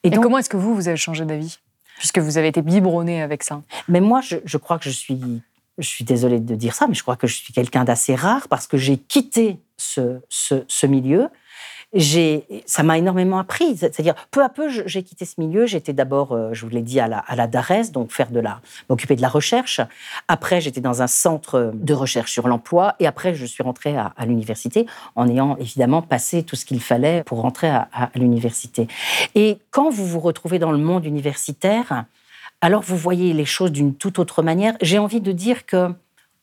[0.04, 1.60] Et, comment est-ce que vous, vous avez changé d'avis?
[1.98, 3.62] Puisque vous avez été biberonné avec ça.
[3.90, 5.42] Mais moi, je, je crois que je suis
[5.78, 8.50] je suis désolée de dire ça, mais je crois que je suis quelqu'un d'assez rare
[8.50, 11.30] parce que j'ai quitté ce, milieu.
[12.66, 13.78] Ça m'a énormément appris.
[13.78, 15.66] C'est-à-dire, peu à peu, j'ai quitté ce milieu.
[15.66, 18.40] J'étais d'abord, euh, je vous l'ai dit, à la, à la DARES, donc faire de
[18.40, 19.82] la, m'occuper de la recherche.
[20.28, 22.96] Après, j'étais dans un centre de recherche sur l'emploi.
[23.00, 27.24] Et après, je suis rentrée à, l'université en ayant évidemment passé tout ce qu'il fallait
[27.24, 28.88] pour rentrer à, à l'université.
[29.34, 32.06] Et quand vous vous retrouvez dans le monde universitaire,
[32.62, 34.76] alors vous voyez les choses d'une toute autre manière.
[34.82, 35.94] J'ai envie de dire que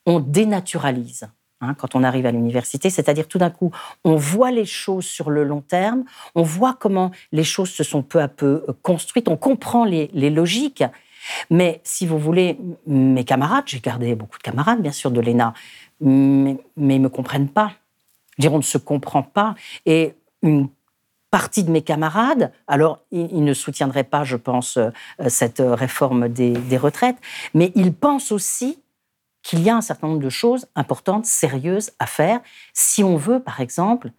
[0.07, 1.29] on dénaturalise.
[1.63, 3.71] Hein, quand on arrive à l'université, c'est-à-dire tout d'un coup,
[4.05, 8.03] on voit les choses sur le long terme, on voit comment les choses se sont
[8.03, 10.85] peu à peu euh, construites, on comprend les, logiques.
[11.49, 15.55] Mais si vous voulez, mes camarades, j'ai gardé beaucoup de camarades, bien sûr, de l'ENA,
[16.01, 17.73] mais, ils ne me comprennent pas.
[18.39, 19.55] Dire on ne se comprend pas.
[19.87, 20.69] Et une
[21.31, 24.91] partie de mes camarades, alors ils ne soutiendraient pas, je pense, euh,
[25.29, 27.17] cette réforme des, retraites,
[27.55, 28.79] mais ils pensent aussi
[29.47, 32.41] qu'il y a un certain nombre de choses importantes, sérieuses à faire,
[32.73, 34.11] si on veut, par exemple,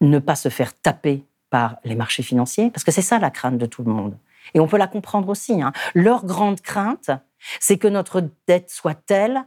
[0.00, 3.58] ne pas se faire taper par les marchés financiers, parce que c'est ça la crainte
[3.58, 4.16] de tout le monde.
[4.54, 5.60] Et on peut la comprendre aussi.
[5.60, 5.74] Hein.
[5.94, 7.10] Leur grande crainte,
[7.60, 9.44] c'est que notre dette soit telle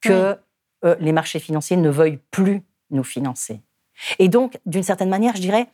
[0.00, 0.38] que
[0.84, 3.60] euh, les marchés financiers ne veuillent plus nous financer.
[4.20, 5.66] Et donc, d'une certaine manière, je dirais,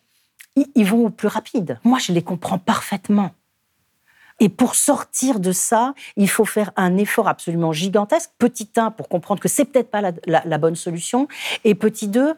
[0.75, 1.79] ils vont au plus rapide.
[1.85, 3.33] Moi, je les comprends parfaitement.
[4.41, 8.31] Et pour sortir de ça, il faut faire un effort absolument gigantesque.
[8.39, 11.29] Petit 1, pour comprendre que c'est peut-être pas la, bonne solution.
[11.65, 12.35] Et petit 2,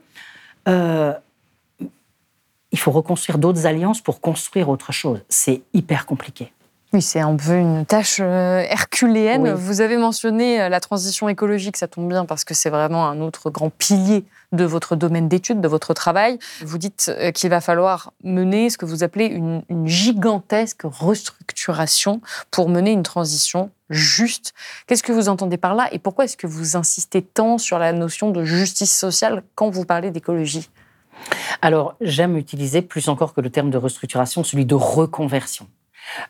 [0.68, 1.14] euh,
[2.72, 5.20] il faut reconstruire d'autres alliances pour construire autre chose.
[5.28, 6.52] C'est hyper compliqué.
[6.94, 9.54] Oui, c'est un peu une tâche euh, herculéenne.
[9.54, 13.22] Vous avez mentionné euh, la transition écologique, ça tombe bien parce que c'est vraiment un
[13.22, 16.38] autre grand pilier de votre domaine d'études, de votre travail.
[16.62, 22.68] Vous dites euh, qu'il va falloir mener ce que vous appelez une, gigantesque restructuration pour
[22.68, 24.52] mener une transition juste.
[24.86, 27.94] Qu'est-ce que vous entendez par là et pourquoi est-ce que vous insistez tant sur la
[27.94, 30.68] notion de justice sociale quand vous parlez d'écologie?
[31.62, 35.66] Alors, j'aime utiliser plus encore que le terme de restructuration, celui de reconversion.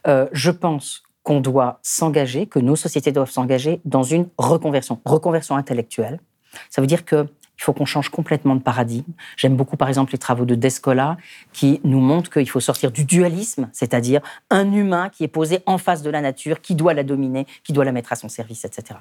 [0.06, 5.56] Euh, je pense qu'on doit s'engager, que nos sociétés doivent s'engager dans une reconversion, reconversion
[5.56, 6.20] intellectuelle.
[6.68, 9.12] Ça veut dire qu'il faut qu'on change complètement de paradigme.
[9.36, 11.16] J'aime beaucoup, par exemple, les travaux de Descola
[11.52, 15.78] qui nous montrent qu'il faut sortir du dualisme, c'est-à-dire un humain qui est posé en
[15.78, 18.64] face de la nature, qui doit la dominer, qui doit la mettre à son service,
[18.64, 18.98] etc.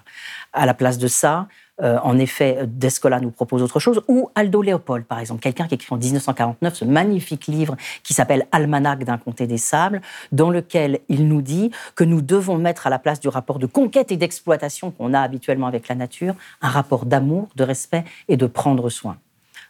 [0.53, 1.47] À la place de ça,
[1.81, 5.75] euh, en effet, Descola nous propose autre chose, ou Aldo Léopold, par exemple, quelqu'un qui
[5.75, 10.99] écrit en 1949 ce magnifique livre qui s'appelle Almanach d'un comté des sables, dans lequel
[11.10, 14.17] il nous dit que nous devons mettre à la place du rapport de conquête et
[14.17, 18.89] d'exploitation qu'on a habituellement avec la nature, un rapport d'amour, de respect et de prendre
[18.89, 19.17] soin.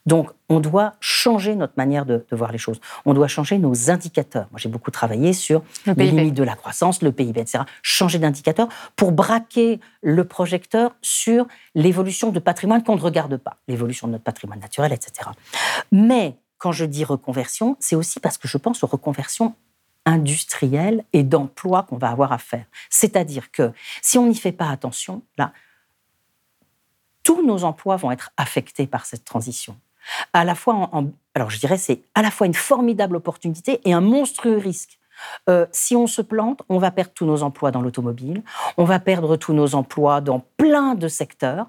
[0.05, 2.79] Donc, on doit changer notre manière de, voir les choses.
[3.05, 4.47] On doit changer nos indicateurs.
[4.51, 7.63] Moi, j'ai beaucoup travaillé sur les limites de la croissance, le PIB, etc.
[7.81, 14.07] Changer d'indicateur pour braquer le projecteur sur l'évolution de patrimoine qu'on ne regarde pas, l'évolution
[14.07, 15.29] de notre patrimoine naturel, etc.
[15.91, 19.55] Mais quand je dis reconversion, c'est aussi parce que je pense aux reconversions
[20.05, 22.65] industrielles et d'emplois qu'on va avoir à faire.
[22.89, 25.53] C'est-à-dire que si on n'y fait pas attention, là,
[27.23, 29.77] tous nos emplois vont être affectés par cette transition
[30.33, 30.89] à la fois,
[31.35, 34.99] alors je dirais, c'est à la fois une formidable opportunité et un monstrueux risque.
[35.49, 38.43] Euh, si on se plante, on va perdre tous nos emplois dans l'automobile,
[38.77, 41.67] on va perdre tous nos emplois dans plein de secteurs,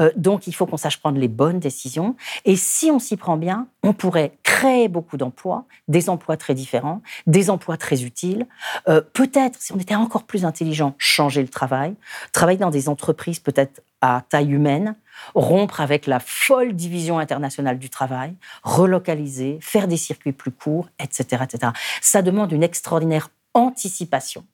[0.00, 2.16] Euh, donc, il faut qu'on sache prendre les bonnes décisions.
[2.44, 7.02] Et si on s'y prend bien, on pourrait créer beaucoup d'emplois, des emplois très différents,
[7.26, 8.46] des emplois très utiles.
[8.88, 11.94] Euh, peut-être, si on était encore plus intelligent, changer le travail,
[12.32, 14.96] travailler dans des entreprises peut-être à taille humaine,
[15.34, 21.44] rompre avec la folle division internationale du travail, relocaliser, faire des circuits plus courts, etc.,
[21.44, 21.72] etc.
[22.00, 24.44] Ça demande une extraordinaire anticipation.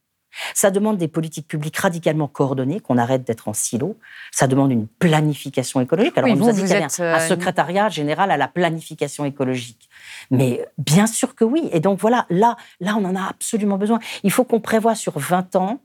[0.55, 3.97] Ça demande des politiques publiques radicalement coordonnées, qu'on arrête d'être en silo.
[4.33, 6.17] Ça demande une planification écologique.
[6.17, 9.89] Alors, on nous a dit qu'il y un euh, secrétariat général à la planification écologique.
[10.31, 11.69] Mais bien sûr que oui.
[11.73, 13.99] Et donc voilà, là, là, on en a absolument besoin.
[14.23, 15.81] Il faut qu'on prévoie sur 20 ans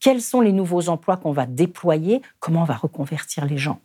[0.00, 3.80] quels sont les nouveaux emplois qu'on va déployer, comment on va reconvertir les gens.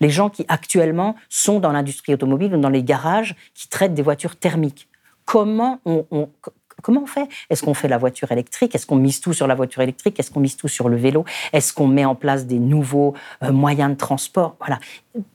[0.00, 4.02] Les gens qui actuellement sont dans l'industrie automobile ou dans les garages qui traitent des
[4.02, 4.88] voitures thermiques.
[5.24, 6.28] Comment on,
[6.82, 7.28] Comment on fait?
[7.48, 8.74] Est-ce qu'on fait la voiture électrique?
[8.74, 10.18] Est-ce qu'on mise tout sur la voiture électrique?
[10.18, 11.24] Est-ce qu'on mise tout sur le vélo?
[11.52, 14.56] Est-ce qu'on met en place des nouveaux euh, moyens de transport?
[14.58, 14.78] Voilà.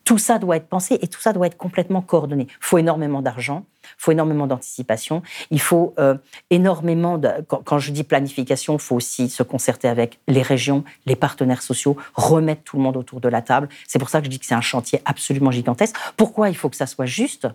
[0.04, 2.48] Tout ça doit être pensé et tout ça doit être complètement coordonné.
[2.50, 6.16] Il faut énormément d'argent, il faut énormément d'anticipation, il faut euh,
[6.50, 7.30] énormément de...
[7.48, 11.96] Quand, je dis planification, il faut aussi se concerter avec les régions, les partenaires sociaux,
[12.16, 13.70] remettre tout le monde autour de la table.
[13.88, 15.96] C'est pour ça que je dis que c'est un chantier absolument gigantesque.
[16.18, 17.48] Pourquoi il faut que ça soit juste?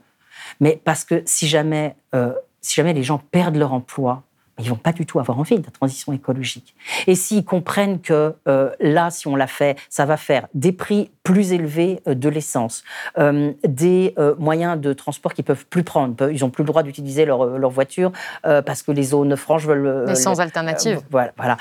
[0.61, 1.96] Mais parce que si jamais...
[2.14, 4.22] Euh, si jamais les gens perdent leur emploi,
[4.59, 6.75] ils vont pas du tout avoir envie de la transition écologique.
[7.07, 11.11] Et s'ils comprennent que euh, là, si on l'a fait, ça va faire des prix
[11.22, 12.85] plus élevés euh, de l'essence,
[13.18, 17.25] euh, des moyens de transport qu'ils peuvent plus prendre, ils ont plus le droit d'utiliser
[17.25, 20.05] leur, leur, voiture parce que les zones franches veulent.
[20.07, 21.01] Mais sans alternative.
[21.11, 21.57] voilà, voilà.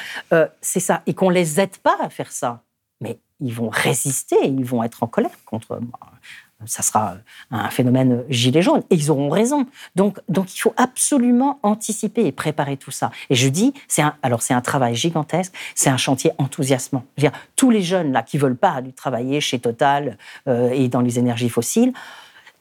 [0.61, 1.01] c'est ça.
[1.07, 2.61] Et qu'on les aide pas à faire ça.
[2.99, 5.79] Mais ils vont résister, ils vont être en colère contre
[6.65, 7.15] ça sera
[7.51, 8.81] un phénomène gilet jaune.
[8.89, 9.65] Et ils auront raison.
[9.95, 13.11] Donc, donc il faut absolument anticiper et préparer tout ça.
[13.29, 17.03] Et je dis, c'est un, alors c'est un travail gigantesque, c'est un chantier enthousiasmant.
[17.17, 21.01] dire, tous les jeunes là qui veulent pas aller travailler chez Total euh, et dans
[21.01, 21.93] les énergies fossiles,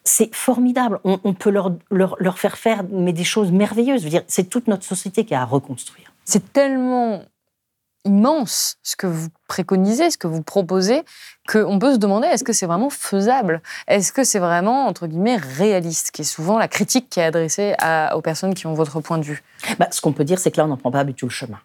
[0.03, 0.99] c'est formidable.
[1.05, 4.03] On, peut leur, leur, faire faire mais des choses merveilleuses.
[4.03, 6.13] Je veux c'est toute notre société qui a à reconstruire.
[6.25, 7.23] C'est tellement
[8.05, 11.03] immense ce que vous préconisez, ce que vous proposez,
[11.49, 13.63] qu'on peut se demander est-ce que c'est vraiment faisable?
[13.89, 16.11] Est-ce que c'est vraiment, entre guillemets, réaliste?
[16.11, 17.75] Qui est souvent la critique qui est adressée
[18.15, 19.43] aux personnes qui ont votre point de vue.
[19.79, 21.31] Bah, ce qu'on peut dire, c'est que là, on n'en prend pas du tout le
[21.31, 21.59] chemin.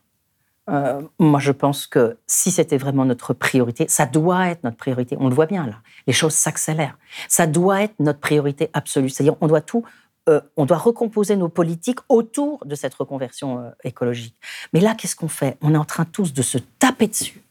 [0.67, 5.15] Euh, moi, je pense que si c'était vraiment notre priorité, ça doit être notre priorité.
[5.19, 5.75] On le voit bien là.
[6.07, 6.97] Les choses s'accélèrent.
[7.27, 9.09] Ça doit être notre priorité absolue.
[9.09, 9.83] C'est-à-dire, on doit tout
[10.27, 14.35] euh, on doit recomposer nos politiques autour de cette reconversion euh, écologique.
[14.73, 15.57] Mais là, qu'est-ce qu'on fait?
[15.61, 17.41] On est en train tous de se taper dessus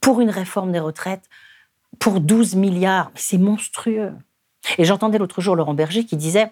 [0.00, 1.28] pour une réforme des retraites,
[1.98, 3.10] pour 12 milliards.
[3.14, 4.12] C'est monstrueux.
[4.78, 6.50] Et j'entendais l'autre jour Laurent Berger qui disait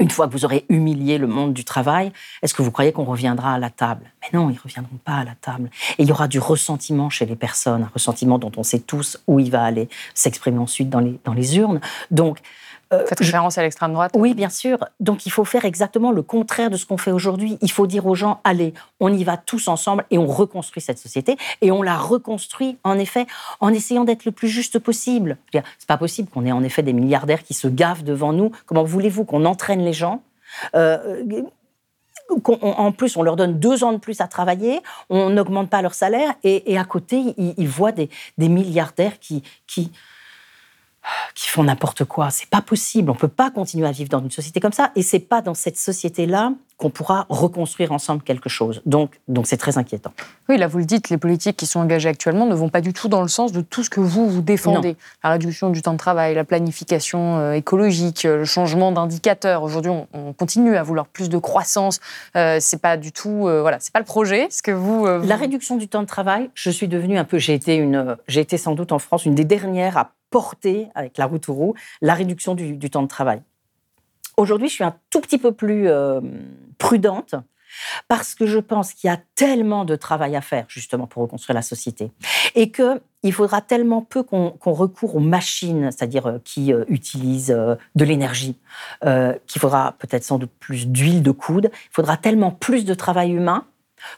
[0.00, 3.04] une fois que vous aurez humilié le monde du travail, est-ce que vous croyez qu'on
[3.04, 4.10] reviendra à la table?
[4.22, 5.70] Mais non, ils ne reviendront pas à la table.
[5.98, 9.22] Et il y aura du ressentiment chez les personnes, un ressentiment dont on sait tous
[9.26, 11.80] où il va aller s'exprimer ensuite dans les, dans les urnes.
[12.10, 12.40] Donc,
[13.06, 14.78] Faites référence à l'extrême droite Oui, bien sûr.
[15.00, 17.58] Donc il faut faire exactement le contraire de ce qu'on fait aujourd'hui.
[17.60, 20.98] Il faut dire aux gens, allez, on y va tous ensemble et on reconstruit cette
[20.98, 21.36] société.
[21.60, 23.26] Et on la reconstruit, en effet,
[23.60, 25.38] en essayant d'être le plus juste possible.
[25.52, 28.50] C'est pas possible qu'on ait en effet des milliardaires qui se gavent devant nous.
[28.66, 30.22] Comment voulez-vous qu'on entraîne les gens?
[30.74, 31.22] Euh,
[32.30, 34.80] en plus, on leur donne deux ans de plus à travailler,
[35.10, 39.92] on n'augmente pas leur salaire, et, à côté, ils, voient des, des milliardaires qui, qui,
[41.34, 42.30] qui font n'importe quoi.
[42.30, 43.10] C'est pas possible.
[43.10, 44.90] On peut pas continuer à vivre dans une société comme ça.
[44.96, 48.82] Et c'est pas dans cette société-là qu'on pourra reconstruire ensemble quelque chose.
[48.84, 50.12] Donc, donc c'est très inquiétant.
[50.48, 52.92] Oui, là vous le dites, les politiques qui sont engagées actuellement ne vont pas du
[52.92, 54.96] tout dans le sens de tout ce que vous vous défendez.
[55.22, 59.62] La réduction du temps de travail, la planification euh, écologique, euh, le changement d'indicateurs.
[59.62, 62.00] Aujourd'hui, on, continue à vouloir plus de croissance.
[62.36, 64.48] Euh, c'est pas du tout, euh, voilà, c'est pas le projet.
[64.50, 67.54] Ce que vous, La réduction du temps de travail, je suis devenue un peu, j'ai
[67.54, 71.26] été une, j'ai été sans doute en France une des dernières à porter avec la
[71.26, 73.40] route roue la réduction du, temps de travail.
[74.36, 76.20] Aujourd'hui, je suis un tout petit peu plus euh,
[76.76, 77.36] prudente
[78.08, 81.54] parce que je pense qu'il y a tellement de travail à faire justement pour reconstruire
[81.54, 82.10] la société
[82.56, 87.56] et que il faudra tellement peu qu'on recourt aux machines, c'est-à-dire euh, qui euh, utilisent
[87.94, 88.58] de l'énergie,
[89.46, 93.30] qu'il faudra peut-être sans doute plus d'huile de coude, il faudra tellement plus de travail
[93.30, 93.66] humain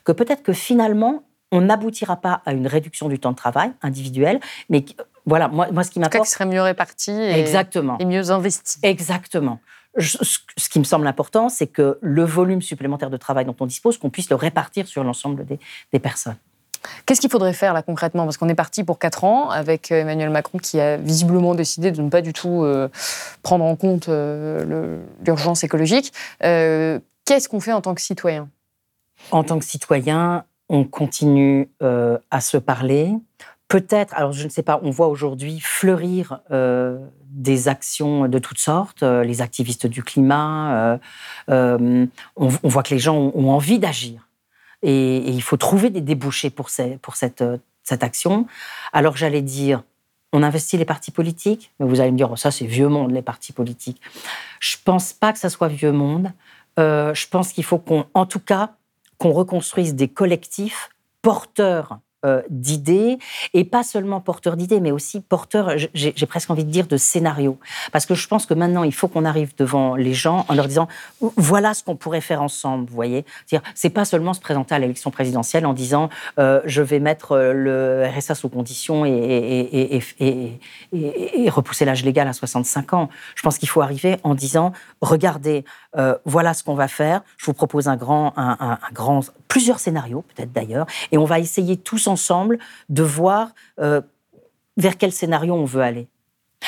[0.05, 4.41] que peut-être que finalement on n'aboutira pas à une réduction du temps de travail individuel,
[4.71, 4.85] mais
[5.27, 6.25] voilà, moi, moi ce qui m'apporte...
[6.25, 7.99] qui serait mieux réparti et, Exactement.
[7.99, 8.79] et mieux investi.
[8.83, 9.61] Exactement
[9.99, 13.99] ce qui me semble important, c'est que le volume supplémentaire de travail dont on dispose,
[13.99, 16.37] qu'on puisse le répartir sur l'ensemble des, personnes.
[17.07, 18.25] Qu'est-ce qu'il faudrait faire là concrètement?
[18.25, 21.91] Parce qu'on est parti pour quatre ans avec euh, Emmanuel Macron qui a visiblement décidé
[21.91, 22.89] de ne pas du tout euh,
[23.43, 26.13] prendre en compte euh, l'urgence écologique.
[26.41, 28.49] Qu'est-ce qu'on fait en tant que citoyen?
[29.31, 33.15] En tant que citoyen, on continue à se parler
[33.69, 38.59] peut-être, alors je ne sais pas, on voit aujourd'hui fleurir euh, des actions de toutes
[38.59, 40.99] sortes, euh, les activistes du climat,
[41.49, 44.29] on, voit que les gens ont, envie d'agir.
[44.83, 46.69] Et, il faut trouver des débouchés pour,
[47.03, 47.45] pour cette,
[47.83, 48.47] cette action.
[48.93, 49.83] Alors j'allais dire,
[50.33, 53.13] on investit les partis politiques, mais vous allez me dire, oh, ça c'est vieux monde,
[53.13, 54.01] les partis politiques.
[54.61, 56.33] Je ne pense pas que ça soit vieux monde.
[56.79, 58.75] je pense qu'il faut qu'on, en tout cas,
[59.19, 60.91] qu'on reconstruise des collectifs
[61.23, 63.19] porteurs euh, d'idées,
[63.55, 67.59] et pas seulement porteurs d'idées, mais aussi porteurs, j'ai presque envie de dire, de scénarios.
[67.93, 70.67] Parce que je pense que maintenant, il faut qu'on arrive devant les gens en leur
[70.67, 70.89] disant,
[71.21, 73.25] voilà ce qu'on pourrait faire ensemble, vous voyez.
[73.75, 76.09] C'est pas seulement se présenter à l'élection présidentielle en disant,
[76.39, 80.01] euh, je vais mettre euh, le RSA sous condition et,
[81.49, 83.09] repousser l'âge légal à 65 ans.
[83.35, 85.65] Je pense qu'il faut arriver en disant, regardez,
[86.25, 90.53] voilà ce qu'on va faire, je vous propose un grand, un, grand plusieurs scénarios, peut-être
[90.53, 94.01] d'ailleurs, et on va essayer tous ensemble de voir euh,
[94.77, 96.09] vers quel scénario on veut aller.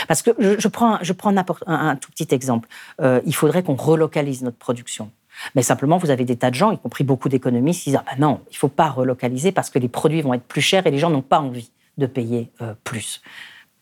[0.06, 1.34] Parce que je, prends, je prends
[1.66, 2.68] un, tout petit exemple.
[3.00, 5.10] Euh, il faudrait qu'on relocalise notre production.
[5.54, 8.10] Mais simplement, vous avez des tas de gens, y compris beaucoup d'économistes, qui disent ah
[8.12, 10.86] ben non, il ne faut pas relocaliser parce que les produits vont être plus chers
[10.86, 13.22] et les gens n'ont pas envie de payer euh, plus.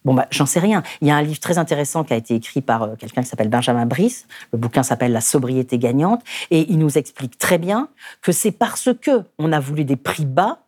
[0.06, 0.84] Bon, bah, j'en sais rien.
[1.00, 3.26] Il y a un livre très intéressant qui a été écrit par euh, quelqu'un qui
[3.26, 4.28] s'appelle Benjamin Brice.
[4.52, 6.22] Le bouquin s'appelle La sobriété gagnante.
[6.52, 7.88] Et il nous explique très bien
[8.22, 10.60] que c'est parce que on a voulu des prix bas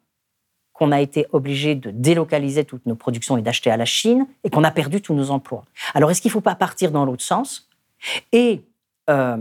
[0.72, 4.50] qu'on a été obligé de délocaliser toutes nos productions et d'acheter à la Chine et
[4.50, 5.64] qu'on a perdu tous nos emplois.
[5.94, 7.68] Alors, est-ce qu'il ne faut pas partir dans l'autre sens
[8.32, 8.64] et
[9.08, 9.36] euh,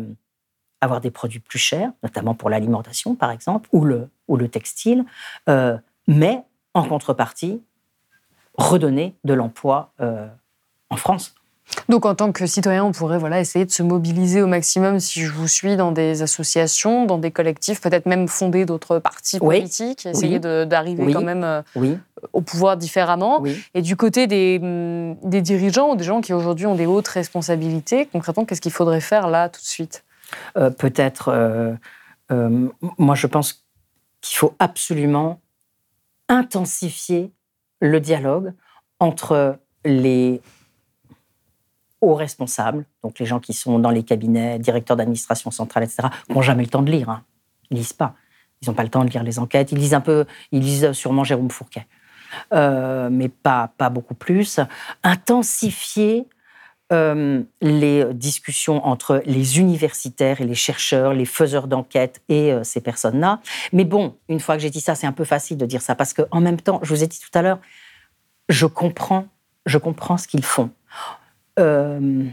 [0.80, 5.06] avoir des produits plus chers, notamment pour l'alimentation, par exemple, ou le, ou le textile,
[5.50, 5.76] euh,
[6.08, 6.44] mais
[6.76, 7.62] en contrepartie,
[8.58, 10.28] redonner de l'emploi euh,
[10.90, 11.36] en France.
[11.90, 15.22] Donc, en tant que citoyen, on pourrait voilà, essayer de se mobiliser au maximum si
[15.22, 20.06] je vous suis dans des associations, dans des collectifs, peut-être même fonder d'autres partis politiques,
[20.06, 21.62] essayer d'arriver quand même euh,
[22.32, 23.44] au pouvoir différemment.
[23.74, 27.10] Et du côté des, hum, des, dirigeants ou des gens qui aujourd'hui ont des hautes
[27.10, 30.06] responsabilités, concrètement, qu'est-ce qu'il faudrait faire là tout de suite?
[30.58, 31.78] Euh, Peut-être,
[32.30, 33.66] moi je pense
[34.22, 35.42] qu'il faut absolument
[36.30, 37.32] intensifier
[37.80, 38.54] le dialogue
[39.00, 40.42] entre les
[42.02, 46.42] hauts responsables, donc les gens qui sont dans les cabinets, directeurs d'administration centrale, etc., n'ont
[46.42, 47.10] jamais le temps de lire.
[47.10, 47.24] Hein.
[47.72, 48.16] Ils lisent pas.
[48.62, 49.72] Ils n'ont pas le temps de lire les enquêtes.
[49.72, 51.88] Ils lisent un peu, ils lisent sûrement Jérôme Fourquet,
[52.54, 54.60] euh, mais pas, pas beaucoup plus.
[55.04, 56.28] Intensifier
[56.94, 62.80] euh, les discussions entre les universitaires et les chercheurs, les faiseurs d'enquête et euh, ces
[62.80, 63.42] personnes-là.
[63.74, 65.96] Mais bon, une fois que j'ai dit ça, c'est un peu facile de dire ça
[65.96, 67.60] parce qu'en même temps, je vous ai dit tout à l'heure,
[68.48, 69.28] je comprends,
[69.66, 70.70] je comprends ce qu'ils font.
[71.60, 72.24] Euh,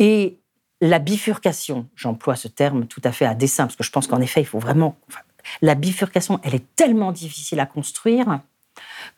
[0.00, 0.40] et
[0.80, 4.20] la bifurcation, j'emploie ce terme tout à fait à dessein parce que je pense qu'en
[4.20, 4.96] effet, il faut vraiment.
[5.62, 8.40] la bifurcation, elle est tellement difficile à construire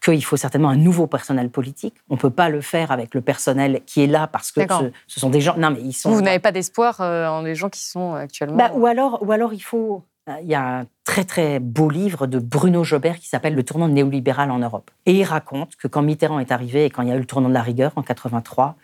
[0.03, 1.95] qu'il faut certainement un nouveau personnel politique.
[2.09, 4.61] On ne peut pas le faire avec le personnel qui est là parce que
[5.07, 5.57] ce, sont des gens.
[5.57, 6.11] Non, mais ils sont.
[6.11, 8.57] Vous n'avez pas d'espoir euh, en les gens qui sont actuellement.
[8.57, 10.05] Bah, ou alors, ou alors il faut.
[10.29, 13.63] Euh, il y a un très très beau livre de Bruno Jobert qui s'appelle Le
[13.63, 14.91] tournant néolibéral en Europe.
[15.07, 17.27] Et il raconte que quand Mitterrand est arrivé et quand il y a eu le
[17.27, 18.77] tournant de la rigueur en 83,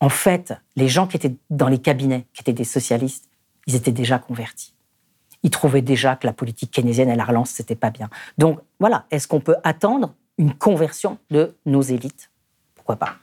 [0.00, 3.28] en fait, les gens qui étaient dans les cabinets, qui étaient des socialistes,
[3.66, 4.74] ils étaient déjà convertis
[5.42, 8.08] ils trouvaient déjà que la politique keynésienne à la relance, c'était pas bien.
[8.38, 12.30] Donc voilà, est-ce qu'on peut attendre une conversion de nos élites.
[12.74, 13.16] Pourquoi pas?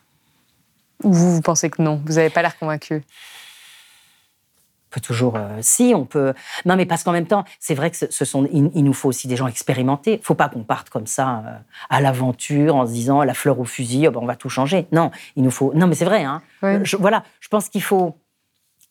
[1.04, 2.02] Ou vous, vous pensez que non?
[2.06, 2.96] Vous n'avez pas l'air convaincu?
[2.96, 6.34] On peut toujours, euh, si, on peut.
[6.66, 9.28] Non, mais parce qu'en même temps, c'est vrai que ce sont, il, nous faut aussi
[9.28, 10.14] des gens expérimentés.
[10.14, 11.58] Il ne faut pas qu'on parte comme ça euh,
[11.90, 14.88] à l'aventure en se disant la fleur au fusil, oh, ben, on va tout changer.
[14.94, 15.74] Non, il nous faut.
[15.74, 16.24] Non, mais c'est vrai.
[16.24, 16.42] Hein.
[16.62, 18.18] Je, voilà, je pense qu'il faut.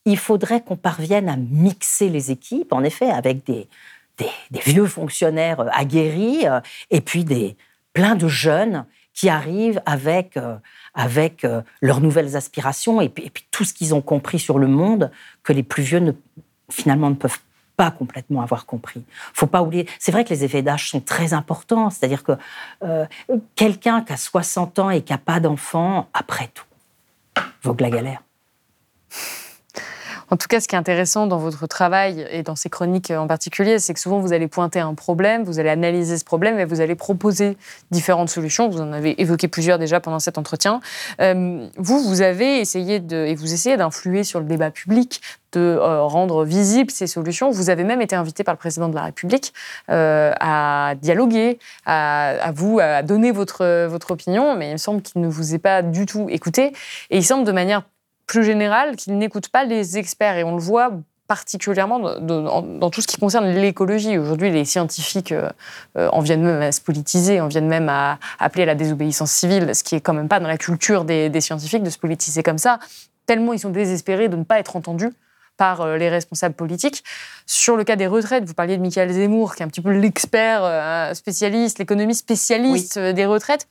[0.04, 3.66] Il faudrait qu'on parvienne à mixer les équipes, en effet, avec des,
[4.18, 6.44] des, des vieux fonctionnaires euh, aguerris
[6.90, 7.56] et puis des,
[7.94, 8.84] plein de jeunes
[9.14, 10.56] qui arrivent avec, euh,
[10.92, 15.10] avec euh, leurs nouvelles aspirations et puis, tout ce qu'ils ont compris sur le monde
[15.42, 16.14] que les plus vieux
[16.68, 17.38] finalement ne peuvent
[17.76, 19.02] pas complètement avoir compris.
[19.32, 19.88] Faut pas oublier.
[19.98, 21.90] C'est vrai que les effets d'âge sont très importants.
[21.90, 22.32] C'est-à-dire que
[22.82, 23.06] euh,
[23.54, 26.64] quelqu'un qui a 60 ans et qui n'a pas d'enfant, après tout,
[27.62, 28.22] que la galère.
[30.34, 33.28] En tout cas, ce qui est intéressant dans votre travail et dans ces chroniques en
[33.28, 36.64] particulier, c'est que souvent vous allez pointer un problème, vous allez analyser ce problème et
[36.64, 37.56] vous allez proposer
[37.92, 38.68] différentes solutions.
[38.68, 40.80] Vous en avez évoqué plusieurs déjà pendant cet entretien.
[41.20, 45.20] Euh, vous, vous avez essayé de, et vous essayez d'influer sur le débat public,
[45.52, 47.52] de euh, rendre visibles ces solutions.
[47.52, 49.54] Vous avez même été invité par le président de la République
[49.88, 55.20] euh, à dialoguer, à, vous, à donner votre, votre opinion, mais il me semble qu'il
[55.20, 56.72] ne vous ait pas du tout écouté.
[57.10, 57.84] Et il semble de manière
[58.26, 60.36] plus général qu'il n'écoute pas les experts.
[60.36, 60.92] Et on le voit
[61.26, 64.18] particulièrement dans, tout ce qui concerne l'écologie.
[64.18, 65.48] Aujourd'hui, les scientifiques euh,
[65.96, 69.30] euh, en viennent même à se politiser, en viennent même à appeler à la désobéissance
[69.30, 71.98] civile, ce qui est quand même pas dans la culture des, des scientifiques de se
[71.98, 72.78] politiser comme ça,
[73.26, 75.12] tellement ils sont désespérés de ne pas être entendus
[75.56, 77.02] par euh, les responsables politiques.
[77.46, 79.92] Sur le cas des retraites, vous parliez de Michael Zemmour, qui est un petit peu
[79.92, 83.66] l'expert spécialiste, l'économiste spécialiste des retraites.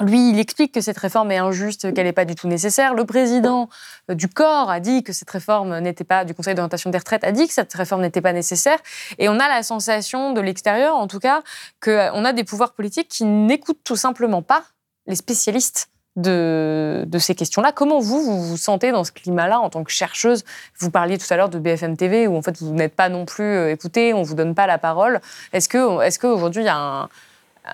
[0.00, 2.94] Lui, il explique que cette réforme est injuste, qu'elle n'est pas du tout nécessaire.
[2.94, 3.68] Le président
[4.10, 7.24] euh, du corps a dit que cette réforme n'était pas, du Conseil d'orientation des retraites
[7.24, 8.78] a dit que cette réforme n'était pas nécessaire.
[9.18, 11.42] Et on a la sensation de l'extérieur, en tout cas,
[11.82, 14.62] qu'on euh, a des pouvoirs politiques qui n'écoutent tout simplement pas
[15.08, 17.72] les spécialistes de, ces questions-là.
[17.72, 20.44] Comment vous, vous vous sentez dans ce climat-là en tant que chercheuse?
[20.78, 23.24] Vous parliez tout à l'heure de BFM TV, où en fait vous n'êtes pas non
[23.24, 25.20] plus euh, écouté, on vous donne pas la parole.
[25.52, 27.08] Est-ce que, est-ce qu'aujourd'hui il y a un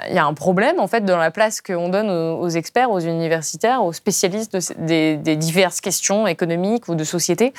[0.09, 3.01] il y a un problème en fait dans la place qu'on donne aux, experts, aux
[3.01, 7.53] universitaires, aux spécialistes des, diverses questions économiques ou de société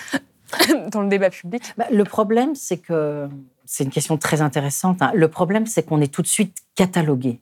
[0.92, 1.64] dans le débat public.
[1.78, 3.28] Bah, le problème, c'est que
[3.66, 5.02] c'est une question très intéressante.
[5.02, 5.12] Hein.
[5.16, 7.40] Le problème, c'est qu'on est tout de suite catalogué.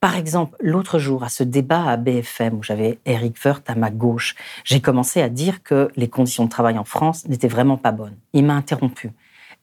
[0.00, 3.90] Par exemple, l'autre jour, à ce débat à BFM où j'avais Eric Wirth à ma
[3.90, 4.34] gauche,
[4.64, 8.16] j'ai commencé à dire que les conditions de travail en France n'étaient vraiment pas bonnes.
[8.32, 9.12] Il m'a interrompu.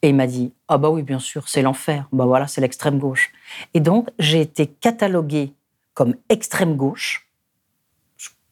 [0.01, 2.07] Et il m'a dit Ah, bah oui, bien sûr, c'est l'enfer.
[2.11, 3.31] Bah voilà, c'est l'extrême gauche.
[3.73, 5.53] Et donc, j'ai été cataloguée
[5.93, 7.27] comme extrême gauche,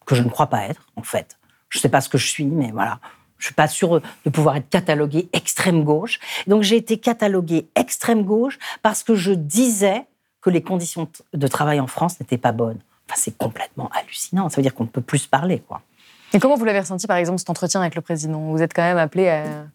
[0.06, 1.38] que je ne crois pas être, en fait.
[1.70, 3.00] Je ne sais pas ce que je suis, mais voilà.
[3.38, 6.20] Je ne suis pas sûre de pouvoir être cataloguée extrême gauche.
[6.48, 10.06] Donc, j'ai été cataloguée extrême gauche parce que je disais
[10.42, 12.80] que les conditions de travail en France n'étaient pas bonnes.
[13.08, 14.50] Enfin, c'est complètement hallucinant.
[14.50, 15.82] Ça veut dire qu'on ne peut plus se parler, quoi.
[16.34, 18.40] Et comment vous l'avez ressenti, par exemple, cet entretien avec le président?
[18.40, 19.68] Vous êtes quand même appelé à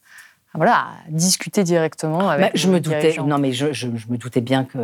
[0.55, 2.57] voilà, discuter directement avec.
[2.57, 3.17] je me doutais.
[3.25, 4.79] Non, mais je, me doutais bien que.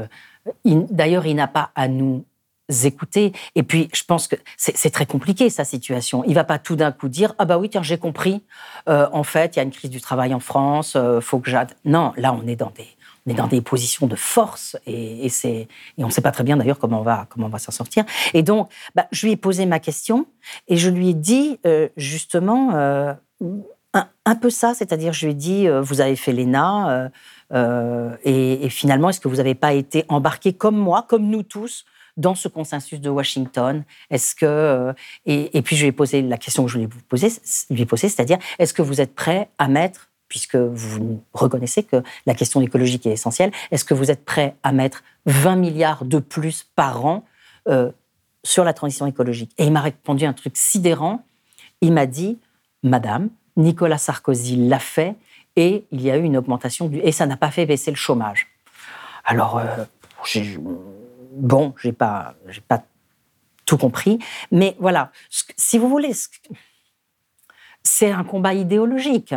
[0.64, 2.24] D'ailleurs, il n'a pas à nous
[2.84, 3.32] écouter.
[3.54, 6.24] Et puis, je pense que c'est très compliqué sa situation.
[6.26, 8.44] Il va pas tout d'un coup dire ah bah oui tiens j'ai compris.
[8.88, 10.94] Euh, en fait, il y a une crise du travail en France.
[10.96, 11.68] Euh, faut que j'aide.
[11.84, 12.86] Non, là on est dans des
[13.26, 16.56] on est dans des positions de force et, et on ne sait pas très bien
[16.56, 18.04] d'ailleurs comment on va comment on va s'en sortir.
[18.34, 20.26] Et donc, bah, je lui ai posé ma question
[20.68, 23.16] et je lui ai dit euh, justement
[24.24, 27.08] un, peu ça, c'est-à-dire je lui ai dit, euh, vous avez fait l'ENA, euh,
[27.52, 31.84] euh, et, finalement, est-ce que vous n'avez pas été embarqué comme moi, comme nous tous,
[32.16, 33.84] dans ce consensus de Washington?
[34.10, 34.94] Est-ce que
[35.26, 37.28] et, puis je lui ai posé la question que je voulais vous poser,
[37.70, 42.02] lui ai posé, c'est-à-dire est-ce que vous êtes prêt à mettre, puisque vous reconnaissez que
[42.26, 46.18] la question écologique est essentielle, est-ce que vous êtes prêt à mettre 20 milliards de
[46.18, 47.24] plus par an
[48.42, 49.52] sur la transition écologique?
[49.58, 51.22] Et il m'a répondu un truc sidérant.
[51.82, 52.38] Il m'a dit,
[52.82, 55.16] Madame, Nicolas Sarkozy l'a fait
[55.56, 56.98] et il y a eu une augmentation du...
[56.98, 58.48] et ça n'a pas fait baisser le chômage.
[59.24, 59.84] Alors, euh,
[61.32, 62.84] bon, j'ai pas, j'ai pas
[63.64, 64.18] tout compris,
[64.52, 65.10] mais voilà,
[65.56, 66.12] si vous voulez,
[67.82, 69.34] c'est un combat idéologique.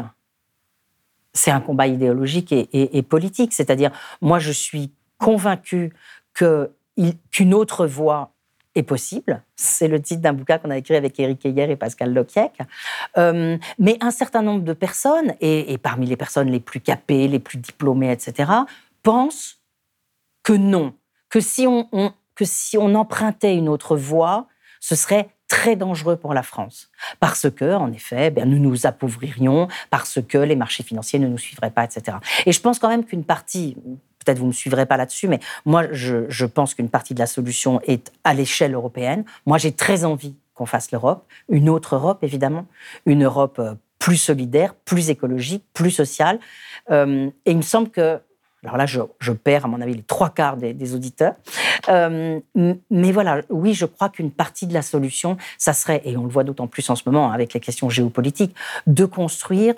[1.33, 3.53] C'est un combat idéologique et, politique.
[3.53, 5.93] C'est-à-dire, moi, je suis convaincu
[6.33, 8.33] qu'une autre voie
[8.79, 9.43] est possible.
[9.55, 12.51] C'est le titre d'un bouquin qu'on a écrit avec Éric Heyer et Pascal Lokiek.
[13.17, 17.39] Euh, mais un certain nombre de personnes, et, parmi les personnes les plus capées, les
[17.39, 18.51] plus diplômées, etc.,
[19.03, 19.59] pensent
[20.43, 20.93] que non,
[21.29, 21.87] que si on,
[22.35, 24.47] que si on empruntait une autre voie,
[24.79, 26.89] ce serait très dangereux pour la France.
[27.19, 31.37] Parce que, en effet, ben, nous nous appauvririons, parce que les marchés financiers ne nous
[31.37, 32.17] suivraient pas, etc.
[32.45, 33.75] Et je pense quand même qu'une partie,
[34.29, 37.25] peut-être vous ne me suivrez pas là-dessus, mais moi, je, pense qu'une partie de la
[37.25, 39.23] solution est à l'échelle européenne.
[39.45, 42.67] Moi, j'ai très envie qu'on fasse l'Europe, une autre Europe, évidemment,
[43.05, 46.39] une Europe euh, plus solidaire, plus écologique, plus sociale.
[46.91, 48.19] Euh, et il me semble que
[48.61, 51.35] alors là, je, perds, à mon avis, les trois quarts des, auditeurs.
[51.87, 52.41] Euh,
[52.89, 56.29] mais voilà, oui, je crois qu'une partie de la solution, ça serait, et on le
[56.29, 58.53] voit d'autant plus en ce moment avec les questions géopolitiques,
[58.85, 59.75] de construire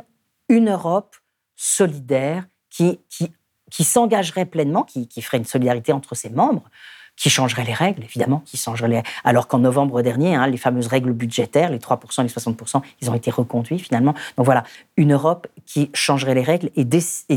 [0.49, 1.15] une Europe
[1.55, 3.31] solidaire qui, qui
[3.71, 6.69] qui s'engagerait pleinement, qui, ferait une solidarité entre ses membres,
[7.15, 9.03] qui changerait les règles, évidemment, qui changerait les...
[9.23, 13.15] Alors qu'en novembre dernier, hein, les fameuses règles budgétaires, les 3%, les 60%, ils ont
[13.15, 14.13] été reconduits finalement.
[14.37, 14.63] Donc voilà,
[14.97, 16.85] une Europe qui changerait les règles et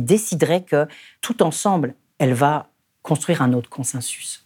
[0.01, 0.87] déciderait que
[1.20, 2.68] tout ensemble, elle va
[3.03, 4.43] construire un autre consensus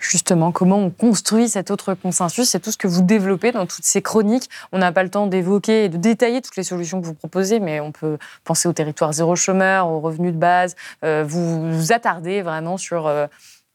[0.00, 2.48] justement comment on construit cet autre consensus.
[2.48, 4.48] C'est tout ce que vous développez dans toutes ces chroniques.
[4.72, 7.60] On n'a pas le temps d'évoquer et de détailler toutes les solutions que vous proposez,
[7.60, 10.74] mais on peut penser au territoire zéro chômeur, aux revenus de base.
[11.04, 13.26] Euh, vous vous attardez vraiment sur euh,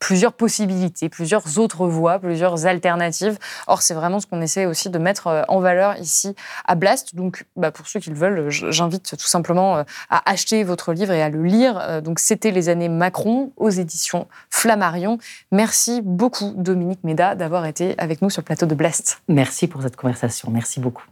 [0.06, 3.40] plusieurs possibilités, plusieurs autres voies, plusieurs alternatives.
[3.66, 6.36] Or, c'est vraiment ce qu'on essaie aussi de mettre euh, en valeur ici
[6.66, 7.16] à Blast.
[7.16, 11.12] Donc, bah, pour ceux qui le veulent, j'invite tout simplement euh, à acheter votre livre
[11.12, 11.80] et à le lire.
[11.82, 15.18] Euh, donc, c'était Les années Macron aux éditions Flammarion.
[15.52, 19.24] Merci beaucoup, Dominique Méda, d'avoir été avec nous sur le plateau de Blast.
[19.28, 20.52] Merci pour cette conversation.
[20.52, 21.06] Merci beaucoup.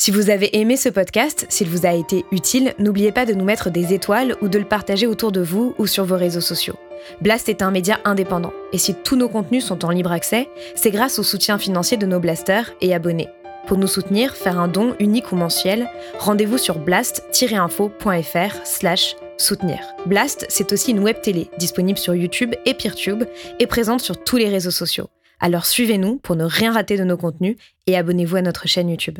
[0.00, 3.44] Si vous avez aimé ce podcast, s'il vous a été utile, n'oubliez pas de nous
[3.44, 6.74] mettre des étoiles ou de le partager autour de vous ou sur vos réseaux sociaux.
[7.20, 10.90] Blast est un média indépendant, et si tous nos contenus sont en libre accès, c'est
[10.90, 13.28] grâce au soutien financier de nos blasters et abonnés.
[13.66, 15.88] Pour nous soutenir, faire un don unique ou mensuel,
[16.18, 19.78] rendez-vous sur blast-info.fr slash soutenir.
[20.06, 23.24] Blast, c'est aussi une web télé disponible sur YouTube et Peertube
[23.58, 25.08] et présente sur tous les réseaux sociaux.
[25.40, 29.18] Alors suivez-nous pour ne rien rater de nos contenus et abonnez-vous à notre chaîne YouTube.